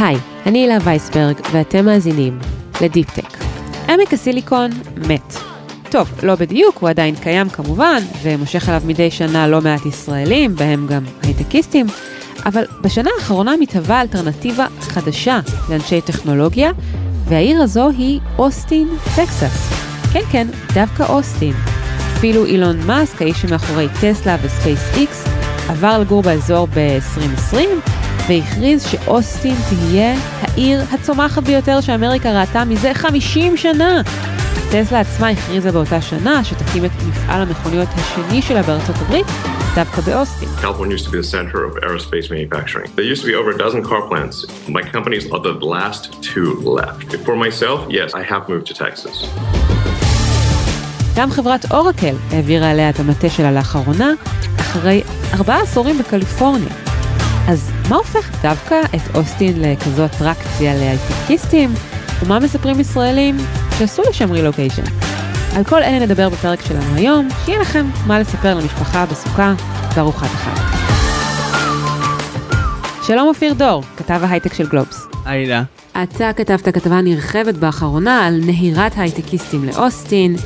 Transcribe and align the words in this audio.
היי, 0.00 0.16
אני 0.46 0.58
הילה 0.58 0.78
וייסברג, 0.84 1.40
ואתם 1.52 1.84
מאזינים 1.84 2.38
לדיפ-טק. 2.80 3.44
עמק 3.88 4.12
הסיליקון 4.12 4.70
מת. 4.96 5.34
טוב, 5.90 6.10
לא 6.22 6.34
בדיוק, 6.34 6.78
הוא 6.78 6.88
עדיין 6.88 7.14
קיים 7.16 7.48
כמובן, 7.48 8.02
ומושך 8.22 8.68
אליו 8.68 8.82
מדי 8.86 9.10
שנה 9.10 9.48
לא 9.48 9.60
מעט 9.60 9.86
ישראלים, 9.86 10.54
בהם 10.56 10.86
גם 10.86 11.04
הייטקיסטים, 11.22 11.86
אבל 12.46 12.64
בשנה 12.80 13.10
האחרונה 13.18 13.56
מתהווה 13.60 14.00
אלטרנטיבה 14.00 14.66
חדשה 14.80 15.40
לאנשי 15.70 16.00
טכנולוגיה, 16.00 16.70
והעיר 17.28 17.62
הזו 17.62 17.88
היא 17.88 18.20
אוסטין, 18.38 18.88
טקסס. 19.16 19.72
כן, 20.12 20.22
כן, 20.32 20.46
דווקא 20.74 21.02
אוסטין. 21.02 21.52
אפילו 22.16 22.46
אילון 22.46 22.86
מאסק, 22.86 23.22
האיש 23.22 23.42
שמאחורי 23.42 23.88
טסלה 24.00 24.36
וספייס 24.42 24.96
איקס, 24.96 25.24
עבר 25.68 25.98
לגור 25.98 26.22
באזור 26.22 26.68
ב-2020, 26.74 27.56
והכריז 28.30 28.82
שאוסטין 28.82 29.54
תהיה 29.68 30.14
העיר 30.40 30.80
הצומחת 30.92 31.42
ביותר 31.42 31.80
שאמריקה 31.80 32.40
ראתה 32.40 32.64
מזה 32.64 32.94
50 32.94 33.56
שנה. 33.56 34.02
טסלה 34.70 35.00
עצמה 35.00 35.28
הכריזה 35.28 35.72
באותה 35.72 36.00
שנה 36.00 36.44
שתקים 36.44 36.84
את 36.84 36.90
מפעל 37.08 37.42
המכוניות 37.42 37.88
השני 37.94 38.42
שלה 38.42 38.62
בארצות 38.62 38.96
הברית, 38.96 39.26
דווקא 39.74 40.00
באוסטין. 40.00 40.48
California 40.48 40.96
used 40.96 41.06
to 41.06 41.10
be 41.10 41.16
the 41.16 41.30
center 41.36 41.58
of 41.64 41.82
aerospace 41.82 42.30
manufacturing. 42.30 42.90
There 42.96 43.12
used 43.12 43.22
to 43.22 43.28
be 43.32 43.34
over 43.34 43.50
a 43.50 43.58
dozen 43.58 43.82
car 43.82 44.02
plants. 44.08 44.36
My 44.68 44.82
companies 44.94 45.24
are 45.32 45.42
the 45.48 45.66
last 45.76 46.02
two 46.22 46.50
left. 46.78 47.06
For 47.26 47.36
myself, 47.36 47.78
yes, 47.98 48.14
I 48.14 48.22
have 48.32 48.42
moved 48.48 48.66
to 48.70 48.74
Texas. 48.74 49.26
גם 51.16 51.30
חברת 51.30 51.72
אורקל 51.72 52.14
העבירה 52.30 52.70
אליה 52.70 52.90
את 52.90 53.00
המטה 53.00 53.30
שלה 53.30 53.52
לאחרונה, 53.52 54.10
אחרי 54.60 55.02
ארבעה 55.34 55.62
עשורים 55.62 55.98
בקליפורניה. 55.98 56.74
אז 57.48 57.70
מה 57.90 57.96
הופך 57.96 58.42
דווקא 58.42 58.80
את 58.84 59.16
אוסטין 59.16 59.62
לכזו 59.62 60.04
אטרקציה 60.04 60.74
להייטקיסטים, 60.74 61.70
ומה 62.22 62.38
מספרים 62.38 62.80
ישראלים 62.80 63.36
שעשו 63.78 64.02
לשם 64.08 64.32
רילוקיישן? 64.32 64.82
על 65.56 65.64
כל 65.64 65.82
אלה 65.82 66.06
נדבר 66.06 66.28
בפרק 66.28 66.60
שלנו 66.60 66.94
היום, 66.94 67.28
שיהיה 67.44 67.60
לכם 67.60 67.86
מה 68.06 68.20
לספר 68.20 68.54
למשפחה 68.54 69.06
בסוכה 69.06 69.54
בארוחת 69.96 70.28
החג. 70.32 70.80
שלום 73.06 73.28
אופיר 73.28 73.54
דור, 73.54 73.82
כתב 73.96 74.20
ההייטק 74.22 74.54
של 74.54 74.68
גלובס. 74.68 75.06
הילה. 75.24 75.62
אתה 76.02 76.32
כתבת 76.32 76.68
כתבה 76.68 77.00
נרחבת 77.00 77.54
באחרונה 77.54 78.26
על 78.26 78.40
נהירת 78.44 78.92
הייטקיסטים 78.96 79.64
לאוסטין. 79.64 80.36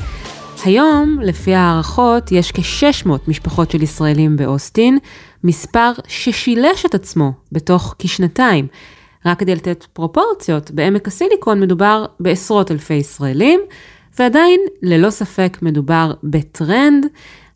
היום, 0.65 1.19
לפי 1.21 1.55
הערכות, 1.55 2.31
יש 2.31 2.51
כ-600 2.51 3.09
משפחות 3.27 3.71
של 3.71 3.83
ישראלים 3.83 4.37
באוסטין, 4.37 4.97
מספר 5.45 5.91
ששילש 6.07 6.85
את 6.85 6.95
עצמו 6.95 7.31
בתוך 7.51 7.95
כשנתיים. 7.99 8.67
רק 9.25 9.39
כדי 9.39 9.55
לתת 9.55 9.85
פרופורציות, 9.93 10.71
בעמק 10.71 11.07
הסיליקון 11.07 11.59
מדובר 11.59 12.05
בעשרות 12.19 12.71
אלפי 12.71 12.93
ישראלים, 12.93 13.61
ועדיין, 14.19 14.59
ללא 14.81 15.09
ספק, 15.09 15.57
מדובר 15.61 16.13
בטרנד. 16.23 17.05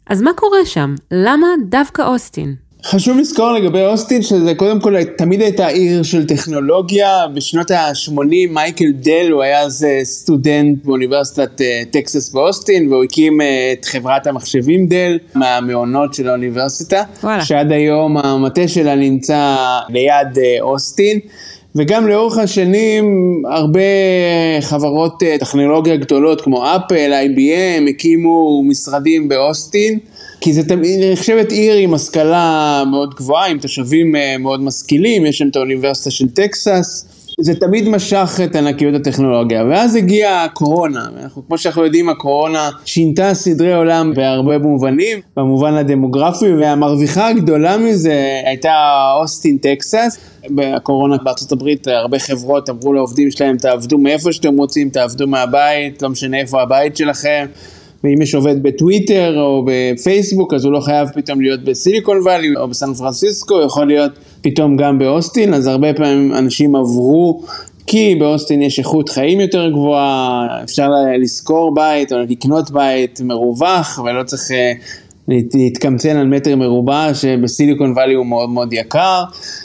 אז 0.05 0.21
מה 0.21 0.31
קורה 0.35 0.65
שם? 0.65 0.95
למה 1.11 1.47
דווקא 1.69 2.01
אוסטין? 2.01 2.55
חשוב 2.83 3.17
לזכור 3.17 3.51
לגבי 3.51 3.85
אוסטין 3.85 4.21
שזה 4.21 4.55
קודם 4.55 4.79
כל 4.79 5.03
תמיד 5.03 5.41
הייתה 5.41 5.67
עיר 5.67 6.03
של 6.03 6.27
טכנולוגיה, 6.27 7.27
בשנות 7.33 7.71
ה-80 7.71 8.21
מייקל 8.49 8.91
דל 8.91 9.31
הוא 9.31 9.43
היה 9.43 9.61
אז 9.61 9.83
אה, 9.83 9.99
סטודנט 10.03 10.85
באוניברסיטת 10.85 11.61
אה, 11.61 11.81
טקסס 11.91 12.29
באוסטין 12.33 12.91
והוא 12.91 13.03
הקים 13.03 13.41
אה, 13.41 13.73
את 13.73 13.85
חברת 13.85 14.27
המחשבים 14.27 14.87
דל 14.87 15.17
מהמעונות 15.35 16.13
של 16.13 16.29
האוניברסיטה, 16.29 17.03
וואלה. 17.23 17.45
שעד 17.45 17.71
היום 17.71 18.17
המטה 18.17 18.67
שלה 18.67 18.95
נמצא 18.95 19.55
ליד 19.89 20.37
אוסטין. 20.61 21.19
וגם 21.75 22.07
לאורך 22.07 22.37
השנים 22.37 23.05
הרבה 23.51 23.79
חברות 24.61 25.23
טכנולוגיה 25.39 25.95
גדולות 25.95 26.41
כמו 26.41 26.65
אפל, 26.75 27.13
IBM, 27.25 27.89
הקימו 27.89 28.63
משרדים 28.63 29.29
באוסטין. 29.29 29.99
כי 30.41 30.53
זה 30.53 30.67
תמיד 30.67 31.11
נחשבת 31.11 31.51
עיר 31.51 31.75
עם 31.75 31.93
השכלה 31.93 32.83
מאוד 32.91 33.13
גבוהה, 33.13 33.47
עם 33.47 33.59
תושבים 33.59 34.15
אה, 34.15 34.37
מאוד 34.37 34.61
משכילים, 34.61 35.25
יש 35.25 35.37
שם 35.37 35.47
את 35.47 35.55
האוניברסיטה 35.55 36.11
של 36.11 36.29
טקסס. 36.29 37.05
זה 37.41 37.55
תמיד 37.55 37.89
משך 37.89 38.39
את 38.43 38.55
ענקיות 38.55 38.95
הטכנולוגיה, 38.95 39.63
ואז 39.69 39.95
הגיעה 39.95 40.43
הקורונה, 40.43 41.05
אנחנו, 41.23 41.47
כמו 41.47 41.57
שאנחנו 41.57 41.83
יודעים 41.85 42.09
הקורונה 42.09 42.69
שינתה 42.85 43.33
סדרי 43.33 43.73
עולם 43.73 44.13
בהרבה 44.15 44.57
מובנים, 44.57 45.19
במובן 45.37 45.73
הדמוגרפי, 45.73 46.53
והמרוויחה 46.53 47.27
הגדולה 47.27 47.77
מזה 47.77 48.41
הייתה 48.45 48.73
אוסטין 49.21 49.57
טקסס, 49.57 50.17
בקורונה 50.49 51.17
בארצות 51.23 51.51
הברית 51.51 51.87
הרבה 51.87 52.19
חברות 52.19 52.69
אמרו 52.69 52.93
לעובדים 52.93 53.31
שלהם 53.31 53.57
תעבדו 53.57 53.97
מאיפה 53.97 54.33
שאתם 54.33 54.57
רוצים, 54.57 54.89
תעבדו 54.89 55.27
מהבית, 55.27 56.01
לא 56.01 56.09
משנה 56.09 56.39
איפה 56.39 56.61
הבית 56.61 56.97
שלכם. 56.97 57.45
ואם 58.03 58.21
יש 58.21 58.35
עובד 58.35 58.63
בטוויטר 58.63 59.39
או 59.39 59.65
בפייסבוק 59.65 60.53
אז 60.53 60.65
הוא 60.65 60.73
לא 60.73 60.79
חייב 60.79 61.09
פתאום 61.15 61.41
להיות 61.41 61.63
בסיליקון 61.63 62.17
וואלי 62.21 62.55
או 62.55 62.67
בסן 62.67 62.93
פרנסיסקו, 62.93 63.55
הוא 63.55 63.63
יכול 63.65 63.87
להיות 63.87 64.11
פתאום 64.41 64.77
גם 64.77 64.99
באוסטין, 64.99 65.53
אז 65.53 65.67
הרבה 65.67 65.93
פעמים 65.93 66.33
אנשים 66.33 66.75
עברו 66.75 67.41
כי 67.87 68.15
באוסטין 68.15 68.61
יש 68.61 68.79
איכות 68.79 69.09
חיים 69.09 69.39
יותר 69.39 69.69
גבוהה, 69.69 70.47
אפשר 70.63 70.89
לשכור 71.21 71.73
בית 71.73 72.13
או 72.13 72.17
לקנות 72.17 72.71
בית 72.71 73.21
מרווח 73.21 73.99
ולא 74.05 74.23
צריך 74.23 74.51
אה, 74.51 74.71
להתקמצן 75.53 76.17
על 76.17 76.27
מטר 76.27 76.55
מרובע 76.55 77.13
שבסיליקון 77.13 77.91
וואלי 77.91 78.13
הוא 78.13 78.25
מאוד 78.25 78.49
מאוד 78.49 78.73
יקר 78.73 79.23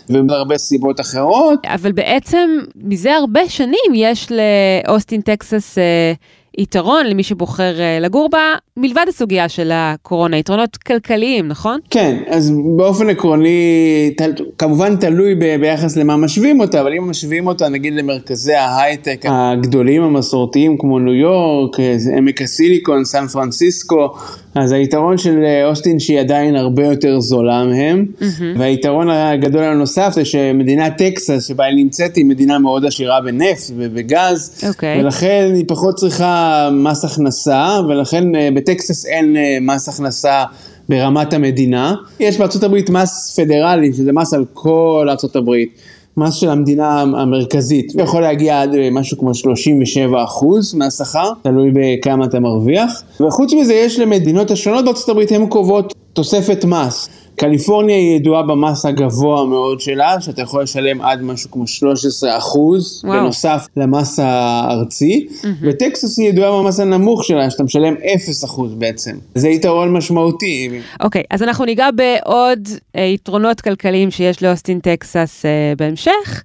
והרבה 0.08 0.58
סיבות 0.58 1.00
אחרות. 1.00 1.58
אבל 1.66 1.92
בעצם 1.92 2.50
מזה 2.76 3.14
הרבה 3.14 3.48
שנים 3.48 3.94
יש 3.94 4.28
לאוסטין 4.32 5.20
טקסס 5.20 5.78
אה, 5.78 6.12
יתרון 6.58 7.06
למי 7.06 7.22
שבוחר 7.22 7.80
אה, 7.80 7.98
לגור 8.00 8.28
בה, 8.32 8.54
מלבד 8.76 9.04
הסוגיה 9.08 9.48
של 9.48 9.70
הקורונה, 9.74 10.36
יתרונות 10.36 10.76
כלכליים, 10.76 11.48
נכון? 11.48 11.80
כן, 11.90 12.22
אז 12.26 12.52
באופן 12.76 13.10
עקרוני, 13.10 14.10
תל, 14.16 14.32
כמובן 14.58 14.96
תלוי 14.96 15.34
ב, 15.34 15.56
ביחס 15.60 15.96
למה 15.96 16.16
משווים 16.16 16.60
אותה, 16.60 16.80
אבל 16.80 16.94
אם 16.94 17.10
משווים 17.10 17.46
אותה 17.46 17.68
נגיד 17.68 17.94
למרכזי 17.94 18.54
ההייטק 18.54 19.24
הגדולים 19.28 20.02
המסורתיים 20.02 20.78
כמו 20.78 20.98
ניו 20.98 21.14
יורק, 21.14 21.76
עמק 22.16 22.42
הסיליקון, 22.42 23.04
סן 23.04 23.26
פרנסיסקו, 23.26 24.14
אז 24.54 24.72
היתרון 24.72 25.18
של 25.18 25.44
אה, 25.44 25.68
אוסטין 25.68 25.98
שהיא 25.98 26.20
עדיין 26.20 26.56
הרבה 26.56 26.84
יותר 26.86 27.20
זולה 27.20 27.64
מהם, 27.64 28.06
mm-hmm. 28.20 28.58
והיתרון 28.58 29.10
הגדול 29.10 29.64
הנוסף 29.64 30.12
זה 30.14 30.24
שמדינת 30.24 30.92
טקסס 30.98 31.48
שבה 31.48 31.64
היא 31.64 31.76
נמצאת 31.76 32.16
היא 32.16 32.24
מדינה 32.24 32.58
מאוד 32.58 32.84
עשירה 32.84 33.20
בנפט 33.20 33.70
ובגז, 33.76 34.60
okay. 34.60 34.66
אוקיי. 34.66 35.00
ולכן 35.00 35.52
היא 35.54 35.64
פחות 35.68 35.94
צריכה 35.94 36.68
מס 36.72 37.04
הכנסה, 37.04 37.80
ולכן 37.88 38.34
אה, 38.34 38.48
בטקסס 38.54 39.06
אין 39.06 39.36
אה, 39.36 39.58
מס 39.60 39.88
הכנסה 39.88 40.44
ברמת 40.88 41.32
המדינה. 41.32 41.94
יש 42.20 42.38
בארצות 42.38 42.62
הברית 42.62 42.90
מס 42.90 43.38
פדרלי, 43.40 43.92
שזה 43.92 44.12
מס 44.12 44.34
על 44.34 44.44
כל 44.52 45.06
ארצות 45.10 45.36
הברית. 45.36 45.78
מס 46.16 46.34
של 46.34 46.50
המדינה 46.50 47.00
המרכזית 47.00 47.92
יכול 47.98 48.22
להגיע 48.22 48.62
עד 48.62 48.74
אה, 48.74 48.88
משהו 48.92 49.18
כמו 49.18 49.34
37 49.34 50.24
אחוז 50.24 50.74
מהשכר, 50.74 51.32
תלוי 51.42 51.70
בכמה 51.74 52.24
אתה 52.24 52.40
מרוויח. 52.40 53.02
וחוץ 53.20 53.52
מזה 53.52 53.74
יש 53.74 53.98
למדינות 53.98 54.50
השונות 54.50 54.84
בארצות 54.84 55.08
הברית, 55.08 55.32
הן 55.32 55.46
קובעות 55.46 55.94
תוספת 56.12 56.64
מס. 56.64 57.08
קליפורניה 57.36 57.96
היא 57.96 58.16
ידועה 58.16 58.42
במס 58.42 58.86
הגבוה 58.86 59.46
מאוד 59.46 59.80
שלה, 59.80 60.20
שאתה 60.20 60.42
יכול 60.42 60.62
לשלם 60.62 61.00
עד 61.00 61.22
משהו 61.22 61.50
כמו 61.50 61.66
13 61.66 62.38
אחוז, 62.38 63.02
בנוסף 63.04 63.66
למס 63.76 64.18
הארצי, 64.18 65.26
mm-hmm. 65.28 65.46
וטקסס 65.62 66.18
היא 66.18 66.28
ידועה 66.28 66.62
במס 66.62 66.80
הנמוך 66.80 67.24
שלה, 67.24 67.50
שאתה 67.50 67.62
משלם 67.62 67.94
0 68.14 68.44
אחוז 68.44 68.74
בעצם. 68.74 69.16
זה 69.34 69.48
יתרון 69.48 69.92
משמעותי. 69.92 70.70
אוקיי, 71.00 71.22
okay, 71.22 71.24
אז 71.30 71.42
אנחנו 71.42 71.64
ניגע 71.64 71.88
בעוד 71.90 72.68
אה, 72.96 73.02
יתרונות 73.02 73.60
כלכליים 73.60 74.10
שיש 74.10 74.42
לאוסטין 74.42 74.80
טקסס 74.80 75.44
אה, 75.44 75.72
בהמשך. 75.78 76.42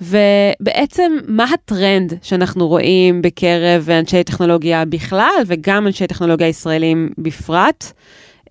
ובעצם 0.00 1.16
מה 1.28 1.46
הטרנד 1.54 2.14
שאנחנו 2.22 2.68
רואים 2.68 3.22
בקרב 3.22 3.90
אנשי 3.90 4.24
טכנולוגיה 4.24 4.84
בכלל 4.84 5.42
וגם 5.46 5.86
אנשי 5.86 6.06
טכנולוגיה 6.06 6.48
ישראלים 6.48 7.10
בפרט? 7.18 7.92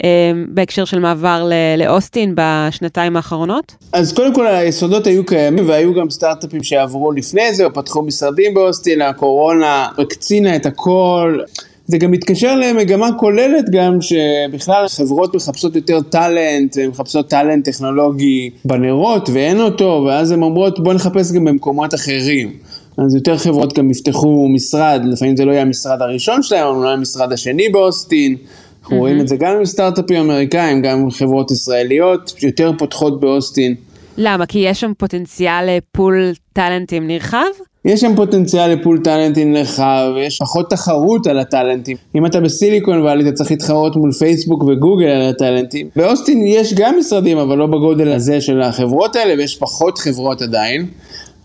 אמ, 0.04 0.46
בהקשר 0.50 0.86
של 0.86 1.00
מעבר 1.00 1.50
לאוסטין 1.78 2.36
בשנתיים 2.38 3.16
האחרונות? 3.16 3.76
אז 3.94 4.14
קודם 4.14 4.34
כל 4.34 4.48
היסודות 4.48 5.08
היו 5.08 5.26
קיימים 5.26 5.70
והיו 5.70 5.94
גם 5.94 6.10
סטארט-אפים 6.10 6.64
שעברו 6.64 7.12
לפני 7.12 7.54
זה 7.54 7.66
או 7.66 7.74
פתחו 7.74 8.02
משרדים 8.02 8.54
באוסטין, 8.54 9.02
הקורונה 9.02 9.88
הקצינה 9.98 10.56
את 10.56 10.66
הכל. 10.66 11.40
זה 11.88 11.98
גם 11.98 12.12
מתקשר 12.12 12.56
למגמה 12.56 13.10
כוללת 13.20 13.70
גם 13.70 13.98
שבכלל 14.02 14.88
חברות 14.88 15.36
מחפשות 15.36 15.76
יותר 15.76 16.02
טאלנט, 16.02 16.78
מחפשות 16.78 17.30
טאלנט 17.30 17.66
טכנולוגי 17.66 18.50
בנרות 18.66 19.30
ואין 19.34 19.62
אותו 19.62 20.06
ואז 20.08 20.32
הן 20.32 20.44
אומרות 20.44 20.84
בוא 20.84 20.94
נחפש 20.94 21.32
גם 21.32 21.46
במקומות 21.46 21.94
אחרים. 21.94 22.54
אז 22.98 23.16
יותר 23.16 23.38
חברות 23.38 23.78
גם 23.78 23.92
יפתחו 23.92 24.48
משרד, 24.50 25.02
לפעמים 25.06 25.38
זה 25.38 25.46
לא 25.46 25.52
יהיה 25.52 25.62
המשרד 25.62 26.02
הראשון 26.02 26.44
שלהם, 26.44 26.68
אבל 26.68 26.76
אולי 26.76 26.94
המשרד 26.94 27.34
השני 27.34 27.70
באוסטין. 27.70 28.36
אנחנו 28.84 28.98
רואים 28.98 29.22
את 29.22 29.28
זה 29.28 29.36
גם 29.36 29.56
עם 29.58 29.66
סטארט-אפים 29.66 30.22
אמריקאים, 30.22 30.82
גם 30.82 31.00
עם 31.00 31.12
חברות 31.12 31.52
ישראליות, 31.52 32.34
יותר 32.44 32.72
פותחות 32.78 33.20
באוסטין. 33.20 33.76
למה? 34.18 34.46
כי 34.46 34.60
יש 34.60 34.80
שם 34.80 34.92
פוטנציאל 34.98 35.80
פול 35.92 36.32
טאלנטים 36.54 37.08
נרחב? 37.08 37.46
יש 37.86 38.02
שם 38.02 38.16
פוטנציאל 38.16 38.74
לפול 38.74 39.00
טאלנטים 39.04 39.54
נרחב, 39.54 40.12
יש 40.18 40.38
פחות 40.38 40.70
תחרות 40.70 41.28
על 41.28 41.40
הטאלנטים. 41.40 41.98
אם 42.16 42.26
אתה 42.26 42.40
בסיליקון 42.40 43.02
ואלי 43.02 43.24
אתה 43.24 43.32
צריך 43.32 43.52
להתחרות 43.52 43.96
מול 43.96 44.12
פייסבוק 44.12 44.64
וגוגל 44.64 45.08
על 45.08 45.30
הטאלנטים. 45.30 45.90
באוסטין 45.96 46.44
יש 46.48 46.74
גם 46.74 46.96
משרדים, 47.00 47.38
אבל 47.38 47.58
לא 47.58 47.68
בגודל 47.68 48.12
הזה 48.12 48.42
של 48.42 48.62
החברות 48.62 49.16
האלה, 49.16 49.34
ויש 49.38 49.58
פחות 49.58 49.98
חברות 49.98 50.42
עדיין. 50.42 50.88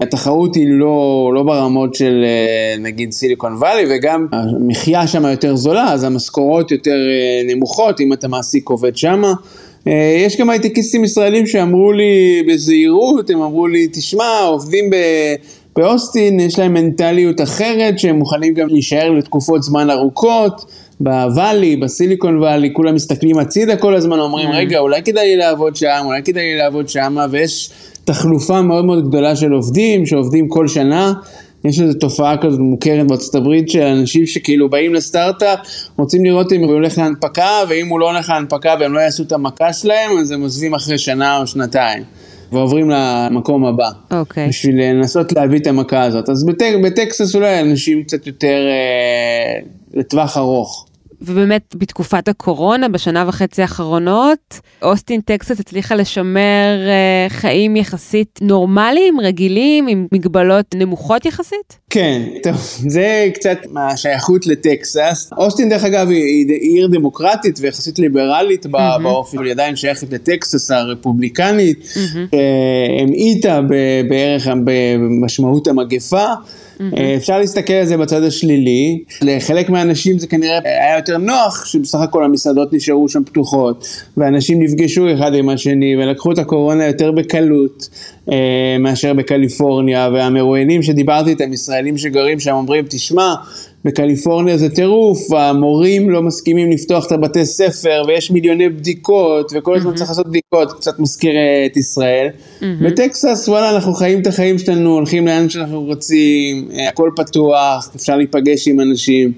התחרות 0.00 0.54
היא 0.54 0.66
לא, 0.68 1.30
לא 1.34 1.42
ברמות 1.42 1.94
של 1.94 2.24
אה, 2.24 2.76
נגיד 2.78 3.12
סיליקון 3.12 3.52
וואלי, 3.52 3.84
וגם 3.90 4.26
המחיה 4.32 5.06
שם 5.06 5.24
יותר 5.24 5.56
זולה, 5.56 5.92
אז 5.92 6.04
המשכורות 6.04 6.70
יותר 6.70 6.90
אה, 6.90 7.54
נמוכות, 7.54 8.00
אם 8.00 8.12
אתה 8.12 8.28
מעסיק 8.28 8.68
עובד 8.68 8.96
שמה. 8.96 9.32
אה, 9.86 10.22
יש 10.26 10.36
גם 10.36 10.50
הייטקיסטים 10.50 11.04
ישראלים 11.04 11.46
שאמרו 11.46 11.92
לי 11.92 12.42
בזהירות, 12.48 13.30
הם 13.30 13.42
אמרו 13.42 13.66
לי, 13.66 13.88
תשמע, 13.92 14.40
עובדים 14.46 14.90
ב... 14.90 14.96
באוסטין 15.76 16.40
יש 16.40 16.58
להם 16.58 16.74
מנטליות 16.74 17.40
אחרת, 17.40 17.98
שהם 17.98 18.16
מוכנים 18.16 18.54
גם 18.54 18.68
להישאר 18.68 19.10
לתקופות 19.10 19.62
זמן 19.62 19.90
ארוכות. 19.90 20.64
בוואלי, 21.00 21.76
בסיליקון 21.76 22.38
וואלי, 22.38 22.72
כולם 22.72 22.94
מסתכלים 22.94 23.38
הצידה 23.38 23.76
כל 23.76 23.94
הזמן, 23.94 24.18
אומרים, 24.18 24.48
mm. 24.48 24.54
רגע, 24.54 24.78
אולי 24.78 25.02
כדאי 25.02 25.26
לי 25.26 25.36
לעבוד 25.36 25.76
שם, 25.76 26.02
אולי 26.04 26.22
כדאי 26.22 26.42
לי 26.42 26.56
לעבוד 26.56 26.88
שם, 26.88 27.16
ויש 27.30 27.70
תחלופה 28.08 28.62
מאוד 28.62 28.84
מאוד 28.84 29.08
גדולה 29.08 29.36
של 29.36 29.52
עובדים, 29.52 30.06
שעובדים 30.06 30.48
כל 30.48 30.68
שנה. 30.68 31.12
יש 31.64 31.80
איזו 31.80 31.98
תופעה 31.98 32.36
כזאת 32.36 32.60
מוכרת 32.60 33.06
בארצות 33.06 33.34
הברית 33.34 33.70
של 33.70 33.82
אנשים 33.82 34.26
שכאילו 34.26 34.68
באים 34.68 34.94
לסטארט-אפ, 34.94 35.58
רוצים 35.98 36.24
לראות 36.24 36.52
אם 36.52 36.60
הוא 36.60 36.72
הולך 36.72 36.98
להנפקה, 36.98 37.50
ואם 37.68 37.88
הוא 37.88 38.00
לא 38.00 38.10
הולך 38.10 38.30
להנפקה 38.30 38.74
והם 38.80 38.92
לא 38.92 39.00
יעשו 39.00 39.22
את 39.22 39.32
המכה 39.32 39.72
שלהם, 39.72 40.18
אז 40.20 40.30
הם 40.30 40.42
עוזבים 40.42 40.74
אחרי 40.74 40.98
שנה 40.98 41.38
או 41.38 41.46
שנתיים. 41.46 42.02
ועוברים 42.52 42.90
למקום 42.90 43.64
הבא. 43.64 43.90
אוקיי. 44.10 44.46
Okay. 44.46 44.48
בשביל 44.48 44.82
לנסות 44.82 45.32
להביא 45.32 45.58
את 45.58 45.66
המכה 45.66 46.02
הזאת. 46.02 46.28
אז 46.28 46.44
בטק, 46.44 46.72
בטקסס 46.84 47.34
אולי 47.34 47.60
אנשים 47.60 48.04
קצת 48.04 48.26
יותר 48.26 48.58
אה, 48.68 49.60
לטווח 49.94 50.36
ארוך. 50.36 50.87
ובאמת 51.20 51.74
בתקופת 51.74 52.28
הקורונה, 52.28 52.88
בשנה 52.88 53.24
וחצי 53.28 53.62
האחרונות, 53.62 54.60
אוסטין 54.82 55.20
טקסס 55.20 55.60
הצליחה 55.60 55.94
לשמר 55.94 56.78
uh, 56.86 57.32
חיים 57.32 57.76
יחסית 57.76 58.38
נורמליים, 58.42 59.20
רגילים, 59.20 59.86
עם 59.86 60.06
מגבלות 60.12 60.74
נמוכות 60.74 61.26
יחסית? 61.26 61.78
כן, 61.90 62.22
טוב, 62.42 62.56
זה 62.88 63.28
קצת 63.34 63.58
מהשייכות 63.70 64.46
לטקסס. 64.46 65.30
אוסטין 65.36 65.68
דרך 65.68 65.84
אגב 65.84 66.08
היא, 66.10 66.48
היא 66.48 66.60
עיר 66.60 66.86
דמוקרטית 66.86 67.58
ויחסית 67.60 67.98
ליברלית 67.98 68.66
mm-hmm. 68.66 69.02
באופן, 69.02 69.38
היא 69.44 69.52
עדיין 69.52 69.76
שייכת 69.76 70.12
לטקסס 70.12 70.70
הרפובליקנית, 70.70 71.78
mm-hmm. 71.78 72.36
המעיטה 73.02 73.60
בערך 74.08 74.48
במשמעות 74.64 75.68
המגפה. 75.68 76.24
Mm-hmm. 76.78 77.00
אפשר 77.16 77.38
להסתכל 77.38 77.72
על 77.72 77.86
זה 77.86 77.96
בצד 77.96 78.22
השלילי, 78.22 79.02
לחלק 79.22 79.70
מהאנשים 79.70 80.18
זה 80.18 80.26
כנראה 80.26 80.58
היה 80.64 80.96
יותר 80.96 81.18
נוח 81.18 81.64
שבסך 81.64 81.98
הכל 82.00 82.24
המסעדות 82.24 82.72
נשארו 82.72 83.08
שם 83.08 83.24
פתוחות 83.24 83.88
ואנשים 84.16 84.62
נפגשו 84.62 85.14
אחד 85.14 85.34
עם 85.34 85.48
השני 85.48 85.96
ולקחו 85.96 86.32
את 86.32 86.38
הקורונה 86.38 86.86
יותר 86.86 87.12
בקלות 87.12 87.88
אה, 88.32 88.76
מאשר 88.80 89.14
בקליפורניה 89.14 90.08
והמרואיינים 90.12 90.82
שדיברתי 90.82 91.30
איתם, 91.30 91.52
ישראלים 91.52 91.98
שגרים 91.98 92.40
שם 92.40 92.52
אומרים 92.52 92.84
תשמע 92.88 93.34
בקליפורניה 93.88 94.58
זה 94.58 94.68
טירוף, 94.68 95.32
המורים 95.32 96.10
לא 96.10 96.22
מסכימים 96.22 96.70
לפתוח 96.70 97.06
את 97.06 97.12
הבתי 97.12 97.46
ספר 97.46 98.02
ויש 98.06 98.30
מיליוני 98.30 98.68
בדיקות 98.68 99.52
וכל 99.54 99.76
הזמן 99.76 99.92
mm-hmm. 99.92 99.96
צריך 99.96 100.10
לעשות 100.10 100.26
בדיקות, 100.26 100.72
קצת 100.72 100.98
מזכיר 100.98 101.32
את 101.66 101.76
ישראל. 101.76 102.28
Mm-hmm. 102.28 102.64
בטקסס 102.84 103.48
וואלה 103.48 103.74
אנחנו 103.74 103.94
חיים 103.94 104.20
את 104.20 104.26
החיים 104.26 104.58
שלנו, 104.58 104.90
הולכים 104.90 105.26
לאן 105.26 105.48
שאנחנו 105.48 105.80
רוצים, 105.82 106.68
אה, 106.72 106.88
הכל 106.88 107.10
פתוח, 107.16 107.90
אפשר 107.96 108.16
להיפגש 108.16 108.68
עם 108.68 108.80
אנשים. 108.80 109.32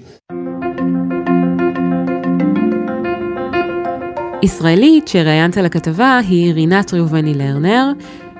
ישראלית 4.43 5.07
שראיינת 5.07 5.57
לכתבה 5.57 6.19
היא 6.29 6.53
רינת 6.53 6.93
ראובני 6.93 7.33
לרנר. 7.33 7.91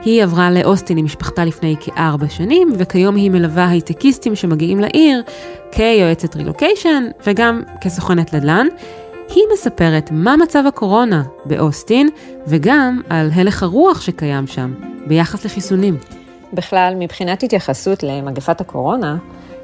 היא 0.06 0.24
עברה 0.24 0.52
לאוסטין 0.52 0.98
עם 0.98 1.06
משפחתה 1.06 1.46
לפני 1.46 1.76
כארבע 1.80 2.30
שנים, 2.30 2.70
וכיום 2.78 3.16
היא 3.16 3.32
מלווה 3.32 3.70
הייטקיסטים 3.70 4.36
שמגיעים 4.36 4.80
לעיר 4.80 5.24
כיועצת 5.72 6.36
רילוקיישן 6.36 7.04
וגם 7.28 7.62
כסוכנת 7.82 8.34
נדל"ן. 8.34 8.68
היא 9.36 9.44
מספרת 9.54 10.10
מה 10.12 10.38
מצב 10.38 10.64
הקורונה 10.68 11.24
באוסטין, 11.46 12.10
וגם 12.48 13.02
על 13.10 13.30
הלך 13.34 13.64
הרוח 13.64 14.02
שקיים 14.02 14.48
שם 14.48 14.74
ביחס 15.08 15.46
לחיסונים. 15.46 15.98
בכלל, 16.54 16.94
מבחינת 17.00 17.44
התייחסות 17.44 18.04
למגפת 18.04 18.62
הקורונה, 18.62 19.18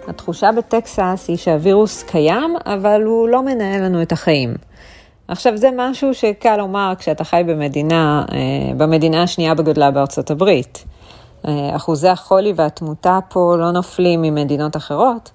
התחושה 0.07 0.51
בטקסס 0.51 1.25
היא 1.27 1.37
שהווירוס 1.37 2.03
קיים, 2.03 2.55
אבל 2.65 3.03
הוא 3.03 3.29
לא 3.29 3.41
מנהל 3.43 3.83
לנו 3.83 4.01
את 4.01 4.11
החיים. 4.11 4.53
עכשיו, 5.27 5.57
זה 5.57 5.69
משהו 5.77 6.13
שקל 6.13 6.57
לומר 6.57 6.93
כשאתה 6.99 7.23
חי 7.23 7.41
במדינה, 7.47 8.25
אה, 8.31 8.73
במדינה 8.77 9.23
השנייה 9.23 9.55
בגודלה 9.55 9.91
בארצות 9.91 10.31
הברית. 10.31 10.83
אה, 11.47 11.75
אחוזי 11.75 12.07
החולי 12.07 12.53
והתמותה 12.55 13.19
פה 13.29 13.55
לא 13.59 13.71
נופלים 13.71 14.21
ממדינות 14.21 14.75
אחרות, 14.75 15.31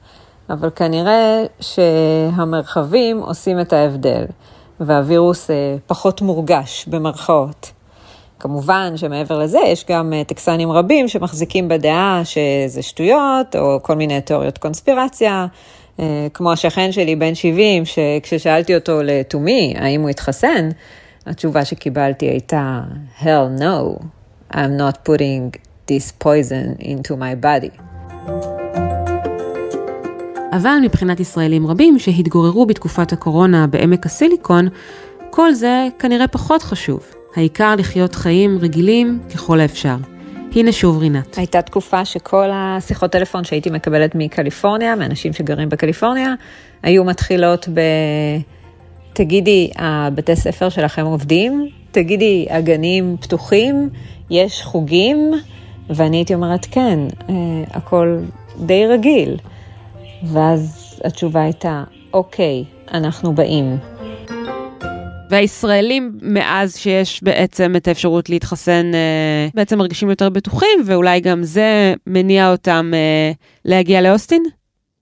אבל 0.50 0.70
כנראה 0.76 1.44
שהמרחבים 1.60 3.18
עושים 3.18 3.60
את 3.60 3.72
ההבדל, 3.72 4.24
והווירוס 4.80 5.50
אה, 5.50 5.76
פחות 5.86 6.22
מורגש 6.22 6.86
במרכאות. 6.88 7.72
כמובן 8.38 8.96
שמעבר 8.96 9.38
לזה 9.38 9.58
יש 9.66 9.84
גם 9.90 10.12
טקסנים 10.26 10.72
רבים 10.72 11.08
שמחזיקים 11.08 11.68
בדעה 11.68 12.20
שזה 12.24 12.82
שטויות, 12.82 13.56
או 13.56 13.78
כל 13.82 13.94
מיני 13.94 14.20
תיאוריות 14.20 14.58
קונספירציה, 14.58 15.46
כמו 16.34 16.52
השכן 16.52 16.92
שלי 16.92 17.16
בן 17.16 17.34
70, 17.34 17.84
שכששאלתי 17.84 18.74
אותו 18.74 19.02
לתומי 19.02 19.74
האם 19.78 20.00
הוא 20.00 20.10
התחסן, 20.10 20.68
התשובה 21.26 21.64
שקיבלתי 21.64 22.26
הייתה, 22.26 22.80
hell 23.20 23.60
no, 23.60 24.02
I'm 24.52 24.78
not 24.78 25.08
putting 25.08 25.58
this 25.90 26.24
poison 26.24 26.82
into 26.82 27.10
my 27.10 27.44
body. 27.44 27.82
אבל 30.52 30.78
מבחינת 30.82 31.20
ישראלים 31.20 31.66
רבים 31.66 31.98
שהתגוררו 31.98 32.66
בתקופת 32.66 33.12
הקורונה 33.12 33.66
בעמק 33.66 34.06
הסיליקון, 34.06 34.68
כל 35.30 35.54
זה 35.54 35.88
כנראה 35.98 36.28
פחות 36.28 36.62
חשוב. 36.62 37.00
העיקר 37.36 37.74
לחיות 37.78 38.14
חיים 38.14 38.58
רגילים 38.60 39.20
ככל 39.34 39.60
האפשר. 39.60 39.96
הנה 40.54 40.72
שוב 40.72 40.98
רינת. 40.98 41.38
הייתה 41.38 41.62
תקופה 41.62 42.04
שכל 42.04 42.48
השיחות 42.52 43.10
טלפון 43.12 43.44
שהייתי 43.44 43.70
מקבלת 43.70 44.14
מקליפורניה, 44.14 44.96
מאנשים 44.96 45.32
שגרים 45.32 45.68
בקליפורניה, 45.68 46.34
היו 46.82 47.04
מתחילות 47.04 47.68
ב... 47.74 47.80
תגידי, 49.12 49.70
הבתי 49.76 50.36
ספר 50.36 50.68
שלכם 50.68 51.04
עובדים? 51.04 51.68
תגידי, 51.90 52.46
הגנים 52.50 53.16
פתוחים? 53.20 53.88
יש 54.30 54.62
חוגים? 54.62 55.32
ואני 55.90 56.16
הייתי 56.16 56.34
אומרת, 56.34 56.66
כן, 56.70 56.98
אה, 57.28 57.34
הכל 57.70 58.18
די 58.60 58.86
רגיל. 58.86 59.36
ואז 60.22 60.94
התשובה 61.04 61.42
הייתה, 61.42 61.84
אוקיי, 62.12 62.64
אנחנו 62.92 63.34
באים. 63.34 63.76
והישראלים, 65.32 66.18
מאז 66.22 66.76
שיש 66.76 67.22
בעצם 67.22 67.72
את 67.76 67.88
האפשרות 67.88 68.30
להתחסן, 68.30 68.90
אה, 68.94 69.48
בעצם 69.54 69.78
מרגישים 69.78 70.10
יותר 70.10 70.28
בטוחים, 70.28 70.82
ואולי 70.86 71.20
גם 71.20 71.42
זה 71.42 71.94
מניע 72.06 72.50
אותם 72.50 72.90
אה, 72.94 73.32
להגיע 73.64 74.00
לאוסטין? 74.00 74.42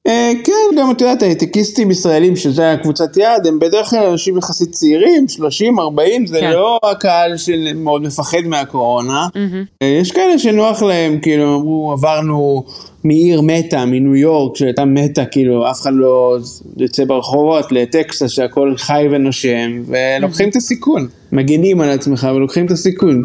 אה, 0.07 0.33
כן, 0.45 0.79
גם 0.79 0.91
את 0.91 1.01
יודעת, 1.01 1.23
הייטקיסטים 1.23 1.91
ישראלים, 1.91 2.37
שזה 2.37 2.73
הקבוצת 2.73 3.17
יעד, 3.17 3.47
הם 3.47 3.59
בדרך 3.59 3.91
כלל 3.91 4.07
אנשים 4.07 4.39
יחסית 4.39 4.71
צעירים, 4.71 5.29
30, 5.29 5.79
40, 5.79 6.27
זה 6.27 6.41
כן. 6.41 6.51
לא 6.51 6.79
הקהל 6.91 7.37
שמאוד 7.37 8.03
מפחד 8.03 8.43
מהקורונה. 8.47 9.29
יש 9.85 10.13
כאלה 10.13 10.39
שנוח 10.39 10.83
להם, 10.83 11.19
כאילו, 11.23 11.57
אמרו, 11.57 11.93
עברנו 11.93 12.65
מעיר 13.05 13.41
מתה, 13.41 13.85
מניו 13.85 14.17
יורק, 14.17 14.57
שהייתה 14.57 14.85
מתה, 14.85 15.25
כאילו, 15.25 15.71
אף 15.71 15.81
אחד 15.81 15.93
לא 15.95 16.37
יוצא 16.77 17.05
ברחובות, 17.05 17.73
לטקסס, 17.73 18.31
שהכל 18.31 18.75
חי 18.77 19.07
ונושם, 19.11 19.83
ולוקחים 19.87 20.49
את 20.49 20.57
הסיכון. 20.57 21.09
מגינים 21.33 21.81
על 21.81 21.91
עצמך 21.91 22.29
ולוקחים 22.35 22.67
את 22.67 22.71
הסיכון. 22.71 23.23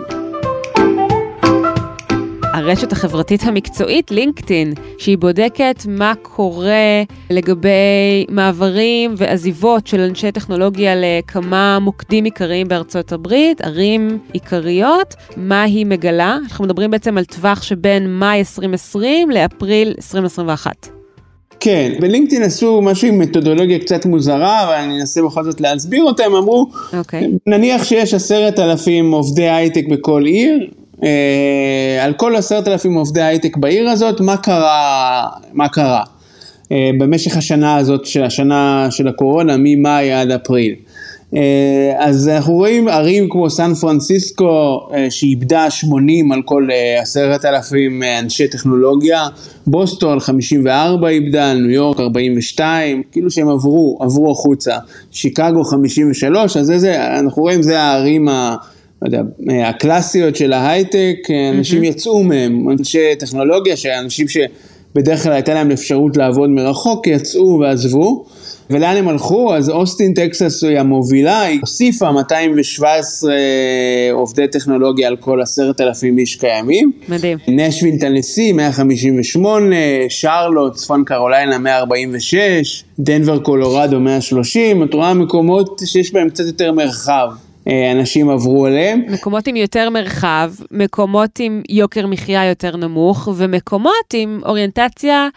הרשת 2.56 2.92
החברתית 2.92 3.44
המקצועית 3.44 4.12
לינקדאין, 4.12 4.74
שהיא 4.98 5.18
בודקת 5.18 5.84
מה 5.88 6.14
קורה 6.22 7.04
לגבי 7.30 8.26
מעברים 8.30 9.14
ועזיבות 9.18 9.88
של 9.88 10.00
אנשי 10.00 10.32
טכנולוגיה 10.32 10.94
לכמה 10.96 11.80
מוקדים 11.80 12.24
עיקריים 12.24 12.68
בארצות 12.68 13.12
הברית, 13.12 13.62
ערים 13.62 14.20
עיקריות, 14.34 15.16
מה 15.38 15.64
היא 15.64 15.86
מגלה. 15.86 16.38
אנחנו 16.44 16.66
מדברים 16.66 16.92
בעצם 16.92 17.18
על 17.18 17.26
טווח 17.26 17.62
שבין 17.62 18.20
מאי 18.20 18.40
2020 18.40 19.32
לאפריל 19.32 19.94
2021. 19.98 20.88
כן, 21.60 21.94
בלינקדאין 22.00 22.44
עשו 22.44 22.82
משהו 22.82 23.08
עם 23.08 23.20
מתודולוגיה 23.20 23.80
קצת 23.80 24.06
מוזרה, 24.06 24.64
אבל 24.64 24.74
אני 24.74 25.02
אנסה 25.02 25.22
בכל 25.22 25.44
זאת 25.44 25.62
להסביר 25.62 26.04
אותה, 26.04 26.26
הם 26.26 26.36
אמרו, 26.36 26.66
okay. 26.74 26.98
אוקיי. 26.98 27.28
נניח 27.48 27.84
שיש 27.84 28.14
עשרת 28.14 28.60
אלפים 28.60 29.12
עובדי 29.12 29.50
הייטק 29.50 29.84
בכל 29.90 30.26
עיר, 30.26 30.60
על 32.02 32.14
כל 32.18 32.36
עשרת 32.36 32.68
אלפים 32.68 32.94
עובדי 32.94 33.22
הייטק 33.22 33.58
בעיר 33.58 33.90
הזאת, 33.90 34.22
מה 34.22 34.38
קרה, 34.38 35.28
מה 35.54 35.70
קרה? 35.70 36.04
במשך 36.72 37.38
השנה 37.38 37.76
הזאת, 37.76 38.06
של 38.06 38.24
השנה 38.24 38.88
של 38.92 39.08
הקורונה, 39.08 39.56
ממאי 39.60 40.12
עד 40.12 40.32
אפריל. 40.32 40.76
אה, 41.36 41.94
אז 41.98 42.28
אנחנו 42.28 42.54
רואים 42.54 42.88
ערים 42.88 43.30
כמו 43.30 43.50
סן 43.50 43.74
פרנסיסקו 43.74 44.88
אה, 44.94 45.08
שאיבדה 45.10 45.72
80 45.72 46.32
על 46.32 46.42
כל 46.46 46.68
אה, 46.72 47.02
עשרת 47.02 47.46
אלפים 47.46 48.04
אנשי 48.20 48.48
טכנולוגיה, 48.48 49.28
בוסטון 49.68 50.20
54 50.20 51.08
איבדה, 51.08 51.54
ניו 51.54 51.70
יורק 51.72 52.00
42, 52.00 53.04
כאילו 53.12 53.32
שהם 53.32 53.50
עברו, 53.50 53.98
עברו 54.02 54.32
החוצה, 54.32 54.78
שיקגו 55.12 55.64
53, 55.64 56.58
אז 56.58 56.72
איזה, 56.72 57.20
אנחנו 57.20 57.42
רואים 57.42 57.62
זה 57.62 57.80
הערים 57.80 58.28
ה... 58.28 58.56
לא 59.02 59.08
יודע, 59.08 59.22
הקלאסיות 59.66 60.36
של 60.36 60.54
ההייטק, 60.54 61.18
אנשים 61.54 61.82
mm-hmm. 61.82 61.86
יצאו 61.86 62.24
מהם, 62.24 62.70
אנשי 62.70 63.16
טכנולוגיה, 63.20 63.78
שאנשים 63.78 64.28
שבדרך 64.28 65.24
כלל 65.24 65.32
הייתה 65.32 65.54
להם 65.54 65.72
אפשרות 65.72 66.18
לעבוד 66.18 66.50
מרחוק, 66.50 67.08
יצאו 67.08 67.60
ועזבו. 67.60 68.26
ולאן 68.70 68.98
הם 68.98 69.08
הלכו? 69.08 69.56
אז 69.56 69.70
אוסטין 69.70 70.14
טקסס 70.14 70.64
היא 70.64 70.80
המובילה, 70.80 71.42
היא 71.42 71.60
הוסיפה 71.62 72.12
217 72.12 73.34
עובדי 74.14 74.48
טכנולוגיה 74.48 75.08
על 75.08 75.16
כל 75.16 75.42
עשרת 75.42 75.82
אלפים 75.82 76.18
איש 76.18 76.36
קיימים. 76.36 76.92
מדהים. 77.10 77.38
נשווין 77.48 77.98
טנסי 77.98 78.52
158, 78.52 79.76
שרלוט, 80.10 80.74
צפון 80.74 81.04
קרוליינה 81.06 81.58
146, 81.58 82.84
דנבר 83.00 83.40
קולורדו 83.40 84.00
130, 84.00 84.84
את 84.84 84.94
רואה 84.94 85.14
מקומות 85.14 85.82
שיש 85.86 86.14
בהם 86.14 86.30
קצת 86.30 86.46
יותר 86.46 86.72
מרחב. 86.72 87.28
אה, 87.68 87.92
אנשים 87.92 88.30
עברו 88.30 88.68
אליהם. 88.68 89.02
מקומות 89.08 89.48
עם 89.48 89.56
יותר 89.56 89.90
מרחב, 89.90 90.52
מקומות 90.72 91.40
עם 91.40 91.62
יוקר 91.70 92.08
מחיה 92.08 92.46
יותר 92.46 92.76
נמוך, 92.76 93.30
ומקומות 93.38 94.14
עם 94.14 94.42
אוריינטציה 94.46 95.28